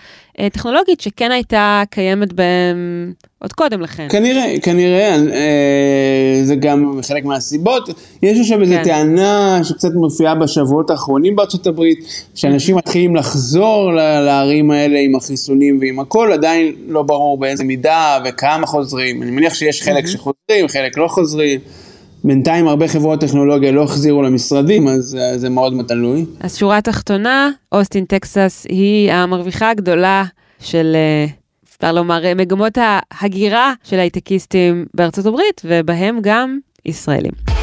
אה, 0.40 0.50
טכנולוגית 0.50 1.00
שכן 1.00 1.30
הייתה 1.30 1.82
קיימת 1.90 2.32
בהם 2.32 3.12
עוד 3.38 3.52
קודם 3.52 3.80
לכן. 3.80 4.06
כנראה, 4.10 4.54
כנראה, 4.62 5.16
אה, 5.16 6.40
זה 6.44 6.54
גם 6.54 7.00
חלק 7.02 7.24
מהסיבות. 7.24 7.88
יש 8.22 8.38
עכשיו 8.40 8.60
איזו 8.62 8.74
כן. 8.74 8.84
טענה 8.84 9.60
שקצת 9.64 9.88
מופיעה 9.94 10.34
בשבועות 10.34 10.90
האחרונים 10.90 11.36
בארצות 11.36 11.66
הברית, 11.66 11.98
שאנשים. 12.34 12.76
מתחילים 12.76 13.16
לחזור 13.16 13.92
לערים 13.94 14.70
האלה 14.70 14.98
עם 14.98 15.16
החיסונים 15.16 15.78
ועם 15.80 16.00
הכל, 16.00 16.32
עדיין 16.32 16.72
לא 16.88 17.02
ברור 17.02 17.38
באיזה 17.38 17.64
מידה 17.64 18.18
וכמה 18.24 18.66
חוזרים. 18.66 19.22
אני 19.22 19.30
מניח 19.30 19.54
שיש 19.54 19.82
חלק. 19.82 20.06
שחוזרים, 20.06 20.68
חלק 20.68 20.98
לא 20.98 21.08
חוזרים. 21.08 21.60
בינתיים 22.24 22.68
הרבה 22.68 22.88
חברות 22.88 23.20
טכנולוגיה 23.20 23.72
לא 23.72 23.82
החזירו 23.82 24.22
למשרדים, 24.22 24.88
אז 24.88 25.18
uh, 25.20 25.38
זה 25.38 25.48
מאוד 25.48 25.72
תלוי. 25.88 26.24
אז 26.40 26.56
שורה 26.56 26.80
תחתונה, 26.80 27.50
אוסטין 27.72 28.04
טקסס 28.04 28.66
היא 28.68 29.12
המרוויחה 29.12 29.70
הגדולה 29.70 30.24
של, 30.60 30.96
uh, 31.26 31.68
אפשר 31.68 31.92
לומר, 31.92 32.22
מגמות 32.36 32.78
ההגירה 32.80 33.72
של 33.84 33.98
הייטקיסטים 33.98 34.86
בארצות 34.94 35.26
הברית, 35.26 35.62
ובהם 35.64 36.18
גם 36.22 36.58
ישראלים. 36.86 37.57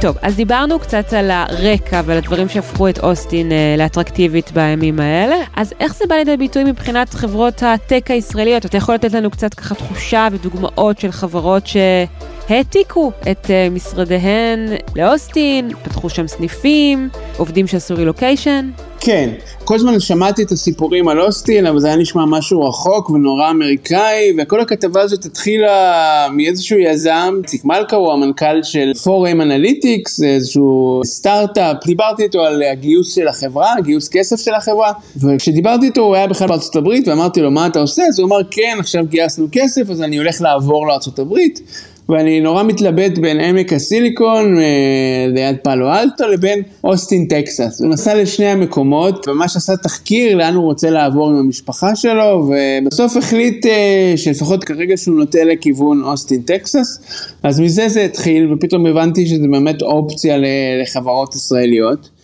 טוב, 0.00 0.16
אז 0.22 0.36
דיברנו 0.36 0.78
קצת 0.78 1.12
על 1.12 1.30
הרקע 1.30 2.02
ועל 2.04 2.18
הדברים 2.18 2.48
שהפכו 2.48 2.88
את 2.88 2.98
אוסטין 2.98 3.52
אה, 3.52 3.74
לאטרקטיבית 3.78 4.52
בימים 4.52 5.00
האלה, 5.00 5.36
אז 5.56 5.74
איך 5.80 5.94
זה 5.94 6.04
בא 6.08 6.14
לידי 6.14 6.36
ביטוי 6.36 6.64
מבחינת 6.64 7.14
חברות 7.14 7.62
הטק 7.62 8.10
הישראליות? 8.10 8.66
אתה 8.66 8.76
יכול 8.76 8.94
לתת 8.94 9.12
לנו 9.12 9.30
קצת 9.30 9.54
ככה 9.54 9.74
תחושה 9.74 10.28
ודוגמאות 10.32 10.98
של 10.98 11.12
חברות 11.12 11.66
שהעתיקו 12.48 13.12
את 13.30 13.50
אה, 13.50 13.68
משרדיהן 13.70 14.68
לאוסטין, 14.96 15.70
פתחו 15.82 16.08
שם 16.08 16.26
סניפים, 16.26 17.08
עובדים 17.36 17.66
שעשו 17.66 17.94
רילוקיישן? 17.94 18.70
כן, 19.00 19.30
כל 19.64 19.74
הזמן 19.74 20.00
שמעתי 20.00 20.42
את 20.42 20.52
הסיפורים 20.52 21.08
על 21.08 21.20
אוסטין, 21.20 21.66
אבל 21.66 21.78
זה 21.78 21.86
היה 21.86 21.96
נשמע 21.96 22.24
משהו 22.24 22.68
רחוק 22.68 23.10
ונורא 23.10 23.50
אמריקאי, 23.50 24.32
וכל 24.38 24.60
הכתבה 24.60 25.00
הזאת 25.00 25.24
התחילה 25.24 26.26
מאיזשהו 26.32 26.78
יזם, 26.78 27.34
ציק 27.46 27.64
מלכה 27.64 27.96
הוא 27.96 28.12
המנכ"ל 28.12 28.62
של 28.62 28.92
4M 28.96 29.40
Analytics, 29.40 30.24
איזשהו 30.24 31.00
סטארט-אפ, 31.04 31.76
דיברתי 31.86 32.22
איתו 32.22 32.40
על 32.40 32.62
הגיוס 32.62 33.14
של 33.14 33.28
החברה, 33.28 33.74
גיוס 33.82 34.08
כסף 34.08 34.40
של 34.40 34.54
החברה, 34.54 34.92
וכשדיברתי 35.16 35.86
איתו 35.86 36.00
הוא 36.00 36.14
היה 36.14 36.26
בכלל 36.26 36.48
בארצות 36.48 36.76
הברית, 36.76 37.08
ואמרתי 37.08 37.40
לו 37.40 37.50
מה 37.50 37.66
אתה 37.66 37.80
עושה? 37.80 38.02
אז 38.08 38.18
הוא 38.18 38.26
אמר 38.26 38.40
כן, 38.50 38.76
עכשיו 38.80 39.04
גייסנו 39.06 39.46
כסף, 39.52 39.90
אז 39.90 40.02
אני 40.02 40.16
הולך 40.16 40.40
לעבור 40.40 40.86
לארצות 40.86 41.18
הברית. 41.18 41.60
ואני 42.08 42.40
נורא 42.40 42.62
מתלבט 42.62 43.18
בין 43.18 43.40
עמק 43.40 43.72
הסיליקון 43.72 44.58
אה, 44.58 45.26
ליד 45.28 45.56
פאלו 45.62 45.92
אלטו 45.92 46.28
לבין 46.28 46.62
אוסטין 46.84 47.26
טקסס. 47.26 47.80
הוא 47.80 47.90
נסע 47.90 48.14
לשני 48.14 48.46
המקומות, 48.46 49.28
ממש 49.28 49.56
עשה 49.56 49.76
תחקיר 49.76 50.36
לאן 50.36 50.54
הוא 50.54 50.64
רוצה 50.64 50.90
לעבור 50.90 51.30
עם 51.30 51.36
המשפחה 51.36 51.96
שלו, 51.96 52.50
ובסוף 52.82 53.16
החליט 53.16 53.66
אה, 53.66 54.12
שלפחות 54.16 54.64
כרגע 54.64 54.96
שהוא 54.96 55.18
נוטה 55.18 55.44
לכיוון 55.44 56.02
אוסטין 56.04 56.42
טקסס, 56.42 56.98
אז 57.42 57.60
מזה 57.60 57.88
זה 57.88 58.04
התחיל, 58.04 58.52
ופתאום 58.52 58.86
הבנתי 58.86 59.26
שזה 59.26 59.48
באמת 59.50 59.82
אופציה 59.82 60.36
לחברות 60.82 61.34
ישראליות. 61.34 62.17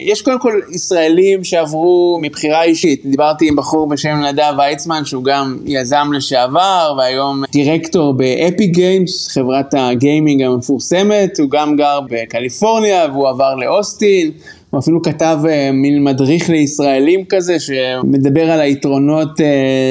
יש 0.00 0.22
קודם 0.22 0.40
כל 0.40 0.60
ישראלים 0.72 1.44
שעברו 1.44 2.18
מבחירה 2.22 2.62
אישית, 2.62 3.06
דיברתי 3.06 3.48
עם 3.48 3.56
בחור 3.56 3.88
בשם 3.88 4.16
נדב 4.16 4.54
ויצמן 4.58 5.04
שהוא 5.04 5.24
גם 5.24 5.58
יזם 5.66 6.10
לשעבר 6.14 6.94
והיום 6.98 7.44
דירקטור 7.52 8.12
באפי 8.12 8.66
גיימס, 8.66 9.28
חברת 9.28 9.74
הגיימינג 9.74 10.42
המפורסמת, 10.42 11.38
הוא 11.38 11.50
גם 11.50 11.76
גר 11.76 12.00
בקליפורניה 12.10 13.06
והוא 13.12 13.28
עבר 13.28 13.54
לאוסטין, 13.54 14.30
הוא 14.70 14.80
אפילו 14.80 15.02
כתב 15.02 15.38
אה, 15.42 15.72
מין 15.72 16.04
מדריך 16.04 16.50
לישראלים 16.50 17.24
כזה 17.24 17.60
שמדבר 17.60 18.50
על 18.50 18.60
היתרונות 18.60 19.40
אה, 19.40 19.42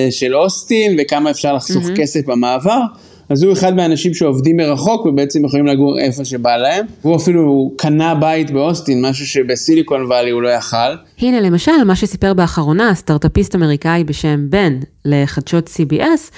של 0.10 0.36
אוסטין 0.36 0.98
וכמה 1.00 1.32
אפשר 1.32 1.54
לחסוך 1.54 1.86
ממ-הממ. 1.86 1.98
כסף 1.98 2.26
במעבר. 2.26 2.82
אז 3.30 3.44
הוא 3.44 3.54
אחד 3.54 3.76
מהאנשים 3.76 4.14
שעובדים 4.14 4.58
מרחוק 4.58 5.06
ובעצם 5.06 5.46
יכולים 5.46 5.66
לגור 5.66 6.00
איפה 6.00 6.26
שבא 6.26 6.58
להם. 6.58 6.86
הוא 7.02 7.16
אפילו 7.16 7.72
קנה 7.78 8.16
בית 8.16 8.52
באוסטין, 8.52 9.06
משהו 9.06 9.28
שב 9.28 9.51
Silicon 9.51 10.06
Valley 10.06 10.32
הוא 10.32 10.42
לא 10.42 10.50
יכל. 10.50 10.96
הנה 11.20 11.42
למשל 11.42 11.84
מה 11.86 11.96
שסיפר 11.96 12.34
באחרונה 12.34 12.96
סטארטאפיסט 12.96 13.56
אמריקאי 13.56 14.04
בשם 14.04 14.50
בן 14.50 14.80
לחדשות 15.06 15.70
CBS, 15.70 16.32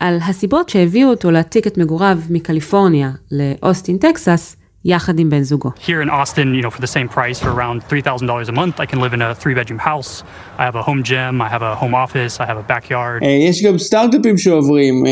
על 0.00 0.18
הסיבות 0.28 0.68
שהביאו 0.68 1.10
אותו 1.10 1.30
להעתיק 1.30 1.66
את 1.66 1.78
מגוריו 1.78 2.18
מקליפורניה 2.30 3.10
לאוסטין, 3.30 3.98
טקסס, 3.98 4.56
יחד 4.84 5.18
עם 5.18 5.30
בן 5.30 5.42
זוגו. 5.42 5.70
Here 5.76 6.00
in 6.00 6.10
Austin, 6.10 6.54
you 6.54 6.62
know, 6.62 6.70
for 6.70 6.80
the 6.80 6.86
same 6.86 7.08
price, 7.08 7.38
for 7.38 7.50
around 7.50 7.82
$3,000 7.90 8.48
a 8.48 8.52
month, 8.52 8.80
I 8.80 8.86
can 8.86 8.98
live 9.00 9.12
in 9.12 9.20
a 9.20 9.34
three-bedroom 9.34 9.78
house. 9.78 10.22
I 10.58 10.64
have 10.68 10.74
a 10.74 10.82
home 10.82 11.02
gym, 11.02 11.42
I 11.42 11.48
have 11.54 11.62
a 11.62 11.74
home 11.82 11.94
office, 11.94 12.40
I 12.40 12.46
have 12.46 12.58
a 12.58 12.72
backyard. 12.72 13.24
יש 13.48 13.62
גם 13.64 13.78
סטארט-אפים 13.78 14.38
שעוברים, 14.38 15.04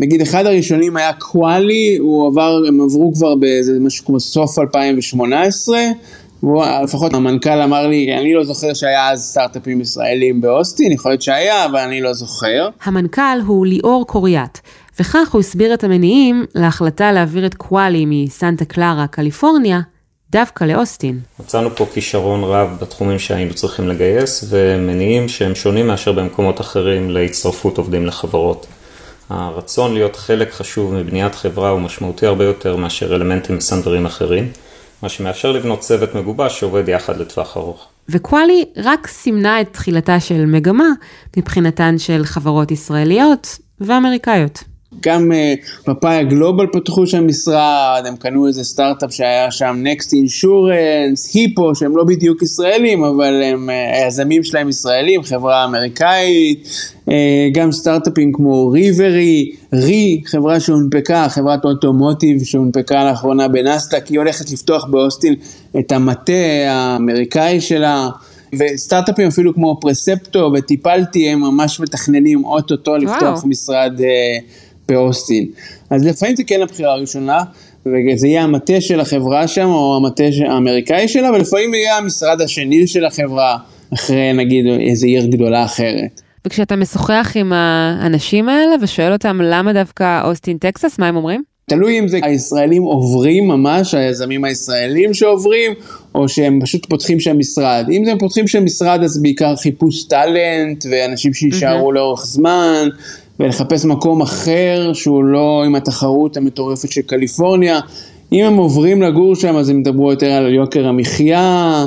נגיד 0.00 0.20
אחד 0.20 0.46
הראשונים 0.46 0.96
היה 0.96 1.12
קואלי, 1.12 1.96
הוא 2.00 2.28
עבר, 2.28 2.62
הם 2.68 2.80
עברו 2.80 3.12
כבר 3.14 3.34
באיזה 3.34 3.72
משהו 3.80 4.04
כמו 4.04 4.20
סוף 4.20 4.58
2018. 4.58 5.78
והוא, 6.42 6.64
לפחות 6.84 7.14
המנכ"ל 7.14 7.62
אמר 7.62 7.86
לי, 7.86 8.14
אני 8.20 8.34
לא 8.34 8.44
זוכר 8.44 8.74
שהיה 8.74 9.10
אז 9.10 9.22
סטארט-אפים 9.22 9.80
ישראלים 9.80 10.40
באוסטין, 10.40 10.92
יכול 10.92 11.10
להיות 11.10 11.22
שהיה, 11.22 11.64
אבל 11.64 11.78
אני 11.78 12.00
לא 12.00 12.12
זוכר. 12.12 12.68
המנכ"ל 12.84 13.40
הוא 13.46 13.66
ליאור 13.66 14.04
קוריאט, 14.06 14.60
וכך 15.00 15.28
הוא 15.32 15.40
הסביר 15.40 15.74
את 15.74 15.84
המניעים 15.84 16.44
להחלטה 16.54 17.12
להעביר 17.12 17.46
את 17.46 17.54
קואלי 17.54 18.04
מסנטה 18.08 18.64
קלרה, 18.64 19.06
קליפורניה, 19.06 19.80
דווקא 20.30 20.64
לאוסטין. 20.64 21.20
מצאנו 21.40 21.76
פה 21.76 21.86
כישרון 21.92 22.44
רב 22.44 22.76
בתחומים 22.80 23.18
שהיינו 23.18 23.54
צריכים 23.54 23.88
לגייס, 23.88 24.44
ומניעים 24.48 25.28
שהם 25.28 25.54
שונים 25.54 25.86
מאשר 25.86 26.12
במקומות 26.12 26.60
אחרים 26.60 27.10
להצטרפות 27.10 27.78
עובדים 27.78 28.06
לחברות. 28.06 28.66
הרצון 29.30 29.94
להיות 29.94 30.16
חלק 30.16 30.52
חשוב 30.52 30.94
מבניית 30.94 31.34
חברה 31.34 31.70
הוא 31.70 31.80
משמעותי 31.80 32.26
הרבה 32.26 32.44
יותר 32.44 32.76
מאשר 32.76 33.14
אלמנטים 33.14 33.56
מסנדרים 33.56 34.06
אחרים, 34.06 34.48
מה 35.02 35.08
שמאפשר 35.08 35.52
לבנות 35.52 35.80
צוות 35.80 36.14
מגובש 36.14 36.60
שעובד 36.60 36.88
יחד 36.88 37.16
לטווח 37.16 37.56
ארוך. 37.56 37.88
וקואלי 38.08 38.64
רק 38.76 39.06
סימנה 39.06 39.60
את 39.60 39.72
תחילתה 39.72 40.20
של 40.20 40.46
מגמה 40.46 40.88
מבחינתן 41.36 41.98
של 41.98 42.24
חברות 42.24 42.70
ישראליות 42.70 43.58
ואמריקאיות. 43.80 44.73
גם 45.00 45.32
פאפאיה 45.84 46.20
uh, 46.20 46.24
גלובל 46.24 46.66
פתחו 46.72 47.06
שם 47.06 47.26
משרד, 47.26 48.02
הם 48.06 48.16
קנו 48.16 48.46
איזה 48.46 48.64
סטארט-אפ 48.64 49.12
שהיה 49.12 49.50
שם, 49.50 49.84
Next 49.84 50.06
Insurance, 50.06 51.34
היפו, 51.34 51.74
שהם 51.74 51.96
לא 51.96 52.04
בדיוק 52.04 52.42
ישראלים, 52.42 53.04
אבל 53.04 53.42
הם, 53.42 53.70
uh, 53.70 53.96
היזמים 53.96 54.44
שלהם 54.44 54.68
ישראלים, 54.68 55.22
חברה 55.22 55.64
אמריקאית, 55.64 56.66
uh, 57.08 57.10
גם 57.52 57.72
סטארט-אפים 57.72 58.32
כמו 58.32 58.68
ריברי, 58.68 59.52
רי, 59.72 60.22
חברה 60.26 60.60
שהונפקה, 60.60 61.26
חברת 61.28 61.64
אוטומוטיב 61.64 62.44
שהונפקה 62.44 63.04
לאחרונה 63.04 63.48
בנסדק, 63.48 64.06
היא 64.06 64.18
הולכת 64.18 64.50
לפתוח 64.50 64.84
באוסטין 64.84 65.34
את 65.78 65.92
המטה 65.92 66.32
האמריקאי 66.68 67.60
שלה. 67.60 68.08
וסטארט-אפים 68.58 69.28
אפילו 69.28 69.54
כמו 69.54 69.78
פרספטו 69.80 70.52
וטיפלתי, 70.54 71.28
הם 71.28 71.40
ממש 71.40 71.80
מתכננים 71.80 72.44
אוטוטו 72.44 72.96
לפתוח 72.96 73.44
משרד 73.44 73.92
uh, 73.98 74.04
באוסטין. 74.88 75.46
אז 75.90 76.04
לפעמים 76.04 76.36
זה 76.36 76.42
כן 76.44 76.62
הבחירה 76.62 76.92
הראשונה, 76.92 77.38
וזה 77.86 78.28
יהיה 78.28 78.42
המטה 78.42 78.80
של 78.80 79.00
החברה 79.00 79.48
שם, 79.48 79.68
או 79.68 79.96
המטה 79.96 80.24
האמריקאי 80.48 81.08
שלה, 81.08 81.32
ולפעמים 81.32 81.74
יהיה 81.74 81.96
המשרד 81.96 82.40
השני 82.40 82.86
של 82.86 83.04
החברה, 83.04 83.56
אחרי 83.94 84.32
נגיד 84.32 84.64
איזה 84.80 85.06
עיר 85.06 85.26
גדולה 85.26 85.64
אחרת. 85.64 86.20
וכשאתה 86.46 86.76
משוחח 86.76 87.32
עם 87.34 87.52
האנשים 87.52 88.48
האלה 88.48 88.74
ושואל 88.80 89.12
אותם 89.12 89.40
למה 89.42 89.72
דווקא 89.72 90.28
אוסטין 90.28 90.58
טקסס, 90.58 90.98
מה 90.98 91.08
הם 91.08 91.16
אומרים? 91.16 91.42
תלוי 91.68 91.98
אם 91.98 92.08
זה 92.08 92.18
הישראלים 92.22 92.82
עוברים 92.82 93.48
ממש, 93.48 93.94
היזמים 93.94 94.44
הישראלים 94.44 95.14
שעוברים, 95.14 95.72
או 96.14 96.28
שהם 96.28 96.58
פשוט 96.62 96.86
פותחים 96.86 97.20
שם 97.20 97.38
משרד. 97.38 97.86
אם 97.90 98.08
הם 98.08 98.18
פותחים 98.18 98.48
שם 98.48 98.64
משרד 98.64 99.00
אז 99.04 99.22
בעיקר 99.22 99.56
חיפוש 99.56 100.04
טאלנט 100.04 100.84
ואנשים 100.90 101.34
שיישארו 101.34 101.90
mm-hmm. 101.90 101.94
לאורך 101.94 102.26
זמן, 102.26 102.88
ולחפש 103.40 103.84
מקום 103.84 104.22
אחר 104.22 104.90
שהוא 104.94 105.24
לא 105.24 105.62
עם 105.66 105.74
התחרות 105.74 106.36
המטורפת 106.36 106.92
של 106.92 107.02
קליפורניה. 107.02 107.80
אם 108.32 108.44
הם 108.44 108.56
עוברים 108.56 109.02
לגור 109.02 109.34
שם 109.34 109.56
אז 109.56 109.68
הם 109.68 109.80
ידברו 109.80 110.10
יותר 110.10 110.26
על 110.26 110.54
יוקר 110.54 110.86
המחיה, 110.86 111.86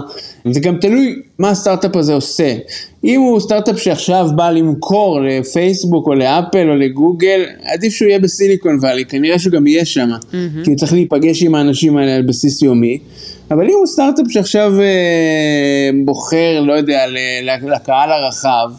זה 0.52 0.60
גם 0.60 0.78
תלוי 0.78 1.16
מה 1.40 1.50
הסטארט-אפ 1.50 1.96
הזה 1.96 2.14
עושה. 2.14 2.56
אם 3.04 3.22
הוא 3.22 3.40
סטארט-אפ 3.40 3.80
שעכשיו 3.80 4.30
בא 4.36 4.50
למכור 4.50 5.22
לפייסבוק 5.22 6.08
או 6.08 6.14
לאפל 6.14 6.70
או 6.70 6.76
לגוגל, 6.76 7.46
עדיף 7.64 7.94
שהוא 7.94 8.08
יהיה 8.08 8.20
בסיליקון 8.20 8.78
וואלי, 8.82 9.06
כנראה 9.06 9.40
שהוא 9.40 9.54
גם 9.54 9.68
יהיה 9.68 9.86
שם, 9.86 10.10
mm-hmm. 10.12 10.64
כי 10.64 10.70
הוא 10.70 10.78
צריך 10.78 10.94
להיפגש 10.94 11.44
עם 11.44 11.56
האנשים 11.56 11.98
האלה 11.98 12.16
על 12.16 12.22
בסיס 12.22 12.62
יומי. 12.62 13.00
אבל 13.52 13.70
אם 13.70 13.76
הוא 13.78 13.88
סטארט-אפ 13.88 14.26
שעכשיו 14.30 14.82
אה, 14.82 15.90
בוחר, 16.06 16.60
לא 16.60 16.74
יודע, 16.74 17.06
לקהל 17.62 18.12
הרחב, 18.12 18.72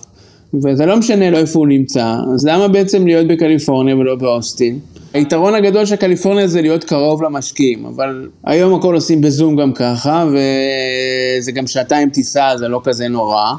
וזה 0.55 0.87
לא 0.87 0.97
משנה 0.97 1.31
לו 1.31 1.39
איפה 1.39 1.59
הוא 1.59 1.67
נמצא, 1.67 2.15
אז 2.35 2.47
למה 2.47 2.69
בעצם 2.69 3.07
להיות 3.07 3.27
בקליפורניה 3.27 3.97
ולא 3.97 4.15
באוסטין? 4.15 4.79
היתרון 5.15 5.55
הגדול 5.55 5.87
של 5.87 5.97
קליפורניה 5.97 6.47
זה 6.47 6.63
להיות 6.63 6.85
קרוב 6.85 7.23
למשקיעים, 7.23 7.87
אבל 7.87 8.29
היום 8.45 8.75
הכל 8.75 8.95
עושים 8.95 9.21
בזום 9.21 9.57
גם 9.57 9.73
ככה, 9.73 10.27
וזה 10.29 11.53
גם 11.53 11.67
שעתיים 11.67 12.11
טיסה, 12.11 12.49
זה 12.59 12.69
לא 12.69 12.81
כזה 12.85 13.09
נורא. 13.09 13.53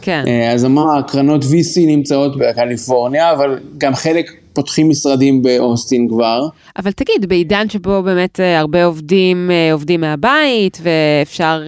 כן. 0.00 0.24
אה, 0.26 0.52
אז 0.52 0.64
אמר, 0.64 0.98
הקרנות 0.98 1.44
VC 1.44 1.80
נמצאות 1.86 2.32
בקליפורניה, 2.38 3.32
אבל 3.32 3.58
גם 3.78 3.94
חלק 3.94 4.32
פותחים 4.56 4.88
משרדים 4.88 5.42
באוסטין 5.42 6.08
כבר. 6.08 6.48
אבל 6.78 6.92
תגיד, 6.92 7.28
בעידן 7.28 7.68
שבו 7.68 8.02
באמת 8.02 8.40
אה, 8.40 8.58
הרבה 8.58 8.84
עובדים 8.84 9.50
אה, 9.50 9.72
עובדים 9.72 10.00
מהבית 10.00 10.78
ואפשר 10.82 11.62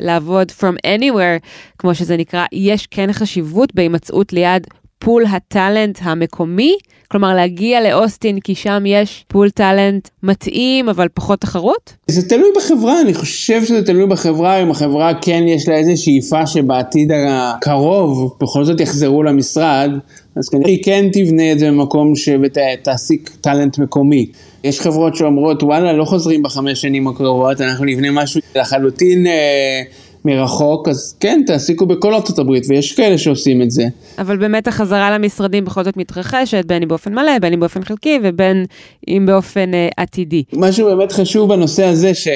לעבוד 0.00 0.52
from 0.60 0.86
anywhere, 0.86 1.48
כמו 1.78 1.94
שזה 1.94 2.16
נקרא, 2.16 2.44
יש 2.52 2.86
כן 2.86 3.12
חשיבות 3.12 3.74
בהימצאות 3.74 4.32
ליד 4.32 4.66
pool 4.98 5.24
ה 5.26 5.36
talent 5.36 5.98
המקומי? 6.02 6.76
כלומר, 7.10 7.34
להגיע 7.34 7.80
לאוסטין 7.80 8.40
כי 8.40 8.54
שם 8.54 8.82
יש 8.86 9.24
pool 9.28 9.50
talent 9.50 10.08
מתאים, 10.22 10.88
אבל 10.88 11.06
פחות 11.14 11.40
תחרות? 11.40 11.92
זה 12.06 12.28
תלוי 12.28 12.48
בחברה, 12.56 13.00
אני 13.00 13.14
חושב 13.14 13.64
שזה 13.64 13.86
תלוי 13.86 14.06
בחברה, 14.06 14.62
אם 14.62 14.70
החברה 14.70 15.14
כן 15.14 15.44
יש 15.46 15.68
לה 15.68 15.76
איזו 15.76 16.02
שאיפה 16.02 16.46
שבעתיד 16.46 17.12
הקרוב 17.28 18.36
בכל 18.40 18.64
זאת 18.64 18.80
יחזרו 18.80 19.22
למשרד, 19.22 19.90
אז 20.36 20.48
כנראה 20.48 20.70
היא 20.70 20.84
כן 20.84 21.08
תבנה 21.12 21.52
את 21.52 21.58
זה 21.58 21.68
במקום 21.68 22.12
שתעסיק 22.16 23.36
טאלנט 23.40 23.78
מקומי. 23.78 24.26
יש 24.64 24.80
חברות 24.80 25.16
שאומרות, 25.16 25.62
וואלה, 25.62 25.92
לא 25.92 26.04
חוזרים 26.04 26.42
בחמש 26.42 26.80
שנים 26.80 27.08
הקרובות, 27.08 27.60
אנחנו 27.60 27.84
נבנה 27.84 28.10
משהו 28.10 28.40
לחלוטין... 28.56 29.26
אה, 29.26 29.82
מרחוק, 30.24 30.88
אז 30.88 31.16
כן, 31.20 31.42
תעסיקו 31.46 31.86
בכל 31.86 32.14
ארצות 32.14 32.38
הברית, 32.38 32.64
ויש 32.68 32.92
כאלה 32.92 33.18
שעושים 33.18 33.62
את 33.62 33.70
זה. 33.70 33.84
אבל 34.18 34.36
באמת 34.36 34.68
החזרה 34.68 35.10
למשרדים 35.10 35.64
בכל 35.64 35.84
זאת 35.84 35.96
מתרחשת, 35.96 36.64
בין 36.66 36.82
אם 36.82 36.88
באופן 36.88 37.14
מלא, 37.14 37.38
בין 37.38 37.52
אם 37.52 37.60
באופן 37.60 37.84
חלקי, 37.84 38.18
ובין 38.22 38.64
אם 39.08 39.24
באופן 39.26 39.70
uh, 39.70 39.94
עתידי. 39.96 40.42
משהו 40.52 40.86
באמת 40.86 41.12
חשוב 41.12 41.48
בנושא 41.48 41.84
הזה, 41.84 42.14
ש... 42.14 42.28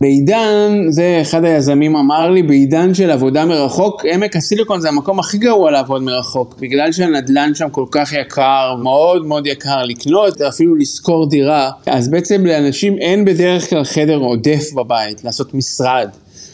בעידן, 0.00 0.72
זה 0.90 1.18
אחד 1.22 1.44
היזמים 1.44 1.96
אמר 1.96 2.30
לי, 2.30 2.42
בעידן 2.42 2.94
של 2.94 3.10
עבודה 3.10 3.44
מרחוק, 3.44 4.02
עמק 4.04 4.36
הסיליקון 4.36 4.80
זה 4.80 4.88
המקום 4.88 5.18
הכי 5.18 5.38
גרוע 5.38 5.70
לעבוד 5.70 6.02
מרחוק, 6.02 6.56
בגלל 6.60 6.92
שהנדלן 6.92 7.54
שם 7.54 7.68
כל 7.70 7.84
כך 7.90 8.12
יקר, 8.12 8.74
מאוד 8.82 9.26
מאוד 9.26 9.46
יקר 9.46 9.82
לקנות, 9.84 10.40
אפילו 10.40 10.76
לשכור 10.76 11.28
דירה, 11.28 11.70
אז 11.86 12.08
בעצם 12.08 12.46
לאנשים 12.46 12.98
אין 12.98 13.24
בדרך 13.24 13.70
כלל 13.70 13.84
חדר 13.84 14.16
עודף 14.16 14.72
בבית, 14.76 15.24
לעשות 15.24 15.54
משרד. 15.54 16.08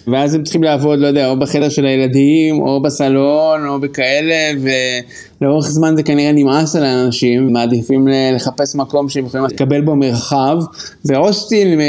ואז 0.06 0.34
הם 0.34 0.42
צריכים 0.42 0.62
לעבוד, 0.62 0.98
לא 0.98 1.06
יודע, 1.06 1.30
או 1.30 1.38
בחדר 1.38 1.68
של 1.68 1.86
הילדים, 1.86 2.60
או 2.60 2.82
בסלון, 2.82 3.66
או 3.66 3.80
בכאלה, 3.80 4.60
ולאורך 5.40 5.66
זמן 5.66 5.96
זה 5.96 6.02
כנראה 6.02 6.32
נמאס 6.32 6.76
על 6.76 6.84
האנשים, 6.84 7.52
מעדיפים 7.52 8.08
לחפש 8.34 8.74
מקום 8.74 9.08
שהם 9.08 9.26
יכולים 9.26 9.46
לקבל 9.46 9.80
בו 9.80 9.96
מרחב, 9.96 10.56
ואוסטין, 11.04 11.80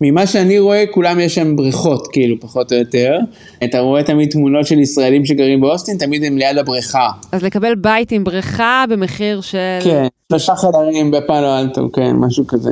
ממה 0.00 0.26
שאני 0.26 0.58
רואה, 0.58 0.84
כולם 0.90 1.20
יש 1.20 1.34
שם 1.34 1.56
בריכות, 1.56 2.08
כאילו, 2.12 2.36
פחות 2.40 2.72
או 2.72 2.78
יותר. 2.78 3.18
אתה 3.64 3.78
רואה 3.78 4.02
תמיד 4.02 4.30
תמונות 4.30 4.66
של 4.66 4.78
ישראלים 4.78 5.24
שגרים 5.24 5.60
באוסטין, 5.60 5.96
תמיד 5.96 6.24
הם 6.24 6.38
ליד 6.38 6.58
הבריכה. 6.58 7.08
אז 7.32 7.42
לקבל 7.42 7.74
בית 7.74 8.12
עם 8.12 8.24
בריכה 8.24 8.84
במחיר 8.90 9.40
של... 9.40 9.58
כן, 9.84 10.06
שלושה 10.32 10.56
חדרים 10.56 11.10
בפאלו 11.10 11.58
אלטו, 11.58 11.92
כן, 11.92 12.12
משהו 12.12 12.46
כזה. 12.46 12.70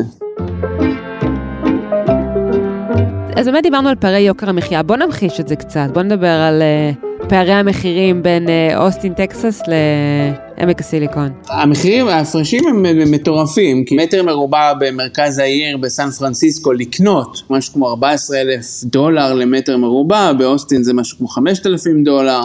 אז 3.37 3.47
באמת 3.47 3.63
דיברנו 3.63 3.89
על 3.89 3.95
פערי 3.95 4.19
יוקר 4.21 4.49
המחיה, 4.49 4.83
בוא 4.83 4.97
נמחיש 4.97 5.41
את 5.41 5.49
זה 5.49 5.57
קצת, 5.57 5.89
בוא 5.93 6.03
נדבר 6.03 6.27
על 6.27 6.63
uh, 6.63 7.27
פערי 7.29 7.53
המחירים 7.53 8.23
בין 8.23 8.47
uh, 8.47 8.77
אוסטין 8.77 9.15
טקסס 9.15 9.63
לעמק 9.67 10.81
הסיליקון. 10.81 11.29
המחירים, 11.49 12.09
ההפרשים 12.09 12.65
הם 12.69 13.11
מטורפים, 13.11 13.85
כי 13.85 13.97
מטר 13.97 14.23
מרובע 14.23 14.73
במרכז 14.81 15.39
העיר 15.39 15.77
בסן 15.77 16.11
פרנסיסקו 16.11 16.73
לקנות, 16.73 17.43
משהו 17.51 17.75
כמו 17.75 17.89
14 17.89 18.41
אלף 18.41 18.85
דולר 18.85 19.35
למטר 19.35 19.77
מרובע, 19.77 20.33
באוסטין 20.33 20.83
זה 20.83 20.95
משהו 20.95 21.19
כמו 21.19 21.29
5,000 21.29 22.05
דולר. 22.05 22.41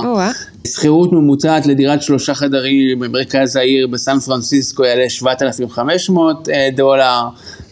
שכירות 0.67 1.12
ממוצעת 1.12 1.65
לדירת 1.65 2.02
שלושה 2.02 2.34
חדרים 2.34 2.99
במרכז 2.99 3.56
העיר 3.56 3.88
בסן 3.88 4.19
פרנסיסקו 4.19 4.86
יעלה 4.86 5.10
7,500 5.10 6.49
אה, 6.49 6.69
דולר. 6.75 7.21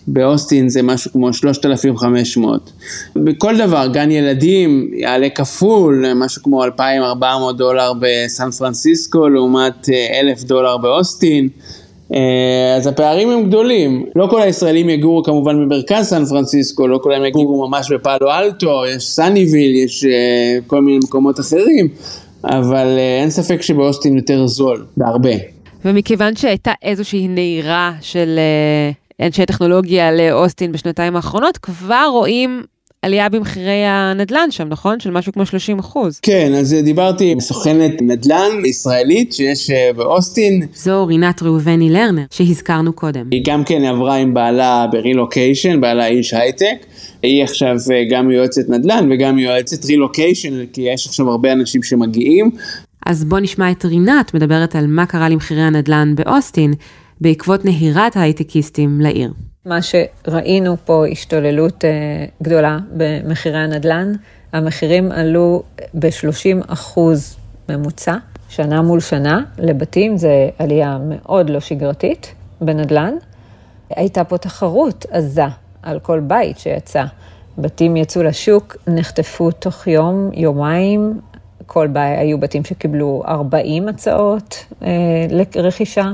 באוסטין 0.07 0.69
זה 0.69 0.83
משהו 0.83 1.11
כמו 1.11 1.33
3,500. 1.33 2.71
בכל 3.15 3.57
דבר, 3.57 3.87
גן 3.87 4.11
ילדים 4.11 4.91
יעלה 4.93 5.29
כפול, 5.29 6.05
משהו 6.15 6.43
כמו 6.43 6.63
2,400 6.63 7.57
דולר 7.57 7.91
בסן 7.99 8.51
פרנסיסקו 8.51 9.29
לעומת 9.29 9.89
1,000 9.89 10.37
אה, 10.43 10.47
דולר 10.47 10.77
באוסטין. 10.77 11.49
אה, 12.13 12.75
אז 12.77 12.87
הפערים 12.87 13.29
הם 13.29 13.47
גדולים. 13.47 14.05
לא 14.15 14.27
כל 14.29 14.41
הישראלים 14.41 14.89
יגורו 14.89 15.23
כמובן 15.23 15.55
במרכז 15.55 16.05
סן 16.05 16.25
פרנסיסקו, 16.25 16.87
לא 16.87 16.99
כולם 17.03 17.25
יגורו 17.25 17.67
ממש 17.67 17.91
בפאלו 17.91 18.31
אלטו, 18.31 18.83
יש 18.95 19.07
סאניוויל, 19.07 19.75
יש 19.75 20.05
אה, 20.05 20.57
כל 20.67 20.81
מיני 20.81 20.97
מקומות 20.97 21.39
אחרים, 21.39 21.87
אבל 22.43 22.87
אין 23.21 23.29
ספק 23.29 23.61
שבאוסטין 23.61 24.17
יותר 24.17 24.47
זול, 24.47 24.85
בהרבה. 24.97 25.29
ומכיוון 25.85 26.35
שהייתה 26.35 26.71
איזושהי 26.83 27.27
נהירה 27.27 27.91
של 28.01 28.39
אנשי 29.21 29.45
טכנולוגיה 29.45 30.11
לאוסטין 30.11 30.71
בשנתיים 30.71 31.15
האחרונות, 31.15 31.57
כבר 31.57 32.05
רואים 32.11 32.63
עלייה 33.01 33.29
במחירי 33.29 33.85
הנדל"ן 33.85 34.51
שם, 34.51 34.67
נכון? 34.67 34.99
של 34.99 35.11
משהו 35.11 35.33
כמו 35.33 35.45
30 35.45 35.79
אחוז. 35.79 36.19
כן, 36.21 36.53
אז 36.53 36.75
דיברתי 36.83 37.31
עם 37.31 37.39
סוכנת 37.39 38.01
נדל"ן 38.01 38.65
ישראלית 38.65 39.33
שיש 39.33 39.69
אה, 39.69 39.89
באוסטין. 39.95 40.67
זו 40.73 41.05
רינת 41.05 41.43
ראובני 41.43 41.89
לרנר, 41.89 42.23
שהזכרנו 42.31 42.93
קודם. 42.93 43.27
היא 43.31 43.41
גם 43.45 43.63
כן 43.63 43.85
עברה 43.85 44.15
עם 44.15 44.33
בעלה 44.33 44.85
ברילוקיישן, 44.91 45.81
בעלה 45.81 46.07
איש 46.07 46.33
הייטק. 46.33 46.85
היא 47.23 47.43
עכשיו 47.43 47.75
אה, 47.91 48.03
גם 48.09 48.31
יועצת 48.31 48.69
נדל"ן 48.69 49.09
וגם 49.11 49.39
יועצת 49.39 49.85
רילוקיישן, 49.85 50.65
כי 50.73 50.81
יש 50.81 51.07
עכשיו 51.07 51.29
הרבה 51.29 51.51
אנשים 51.51 51.83
שמגיעים. 51.83 52.51
אז 53.05 53.23
בוא 53.23 53.39
נשמע 53.39 53.71
את 53.71 53.85
רינת 53.85 54.33
מדברת 54.33 54.75
על 54.75 54.87
מה 54.87 55.05
קרה 55.05 55.29
למחירי 55.29 55.61
הנדל"ן 55.61 56.15
באוסטין. 56.15 56.73
בעקבות 57.21 57.65
נהירת 57.65 58.17
ההייטקיסטים 58.17 59.01
לעיר. 59.01 59.33
מה 59.65 59.79
שראינו 59.81 60.75
פה 60.85 61.07
השתוללות 61.11 61.85
אה, 61.85 61.89
גדולה 62.41 62.77
במחירי 62.97 63.57
הנדל"ן, 63.57 64.13
המחירים 64.53 65.11
עלו 65.11 65.63
ב-30 65.93 66.63
אחוז 66.67 67.35
ממוצע, 67.69 68.15
שנה 68.49 68.81
מול 68.81 68.99
שנה, 68.99 69.41
לבתים, 69.57 70.17
זה 70.17 70.49
עלייה 70.59 70.97
מאוד 71.09 71.49
לא 71.49 71.59
שגרתית 71.59 72.33
בנדל"ן. 72.61 73.13
הייתה 73.89 74.23
פה 74.23 74.37
תחרות 74.37 75.05
עזה 75.11 75.45
על 75.81 75.99
כל 75.99 76.19
בית 76.19 76.59
שיצא. 76.59 77.03
בתים 77.57 77.97
יצאו 77.97 78.23
לשוק, 78.23 78.77
נחטפו 78.87 79.51
תוך 79.51 79.87
יום, 79.87 80.29
יומיים, 80.33 81.19
כל 81.65 81.87
בית, 81.87 82.19
היו 82.19 82.37
בתים 82.37 82.63
שקיבלו 82.63 83.23
40 83.27 83.87
הצעות 83.87 84.65
אה, 84.83 84.89
לרכישה. 85.55 86.11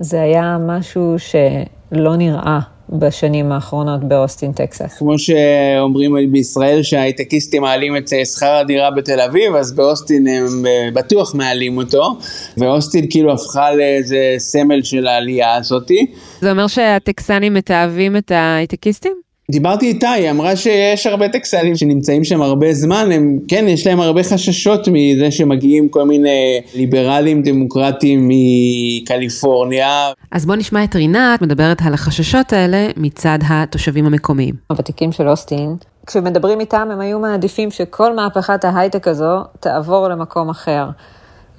זה 0.00 0.22
היה 0.22 0.56
משהו 0.60 1.16
שלא 1.18 2.16
נראה 2.16 2.58
בשנים 2.90 3.52
האחרונות 3.52 4.04
באוסטין, 4.04 4.52
טקסס. 4.52 4.98
כמו 4.98 5.18
שאומרים 5.18 6.32
בישראל 6.32 6.82
שההייטקיסטים 6.82 7.62
מעלים 7.62 7.96
את 7.96 8.08
שכר 8.08 8.54
הדירה 8.54 8.90
בתל 8.90 9.20
אביב, 9.20 9.54
אז 9.54 9.72
באוסטין 9.72 10.26
הם 10.26 10.64
בטוח 10.94 11.34
מעלים 11.34 11.78
אותו, 11.78 12.16
ואוסטין 12.56 13.06
כאילו 13.10 13.32
הפכה 13.32 13.74
לאיזה 13.74 14.34
סמל 14.38 14.82
של 14.82 15.06
העלייה 15.06 15.56
הזאתי. 15.56 16.06
זה 16.40 16.50
אומר 16.50 16.66
שהטקסנים 16.66 17.54
מתעבים 17.54 18.16
את 18.16 18.30
ההייטקיסטים? 18.30 19.27
דיברתי 19.50 19.86
איתה, 19.86 20.10
היא 20.10 20.30
אמרה 20.30 20.56
שיש 20.56 21.06
הרבה 21.06 21.28
טקסנים 21.28 21.76
שנמצאים 21.76 22.24
שם 22.24 22.42
הרבה 22.42 22.74
זמן, 22.74 23.08
הם, 23.12 23.38
כן, 23.48 23.64
יש 23.68 23.86
להם 23.86 24.00
הרבה 24.00 24.22
חששות 24.22 24.88
מזה 24.92 25.30
שמגיעים 25.30 25.88
כל 25.88 26.04
מיני 26.04 26.60
ליברלים 26.74 27.42
דמוקרטים 27.42 28.28
מקליפורניה. 28.28 30.12
אז 30.32 30.46
בוא 30.46 30.56
נשמע 30.56 30.84
את 30.84 30.96
רינת 30.96 31.42
מדברת 31.42 31.82
על 31.86 31.94
החששות 31.94 32.52
האלה 32.52 32.88
מצד 32.96 33.38
התושבים 33.48 34.06
המקומיים. 34.06 34.54
הוותיקים 34.70 35.12
של 35.12 35.28
אוסטין, 35.28 35.76
כשמדברים 36.06 36.60
איתם 36.60 36.88
הם 36.92 37.00
היו 37.00 37.18
מעדיפים 37.18 37.70
שכל 37.70 38.16
מהפכת 38.16 38.64
ההייטק 38.64 39.08
הזו 39.08 39.44
תעבור 39.60 40.08
למקום 40.08 40.50
אחר. 40.50 40.86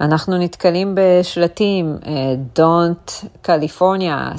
אנחנו 0.00 0.38
נתקלים 0.38 0.94
בשלטים, 0.94 1.96
אה, 2.06 2.34
Don't 2.58 3.24
California, 3.46 4.38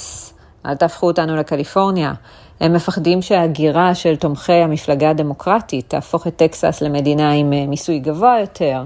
אל 0.66 0.76
תהפכו 0.76 1.08
אותנו 1.08 1.36
לקליפורניה. 1.36 2.14
הם 2.62 2.74
מפחדים 2.74 3.21
שההגירה 3.21 3.95
של 3.95 4.15
תומכי 4.15 4.54
המפלגה 4.54 5.10
הדמוקרטית 5.10 5.89
תהפוך 5.89 6.28
את 6.28 6.36
טקסס 6.36 6.82
למדינה 6.82 7.32
עם 7.32 7.54
אה, 7.54 7.65
מיסוי 7.67 8.00
גבוה 8.00 8.38
יותר. 8.39 8.84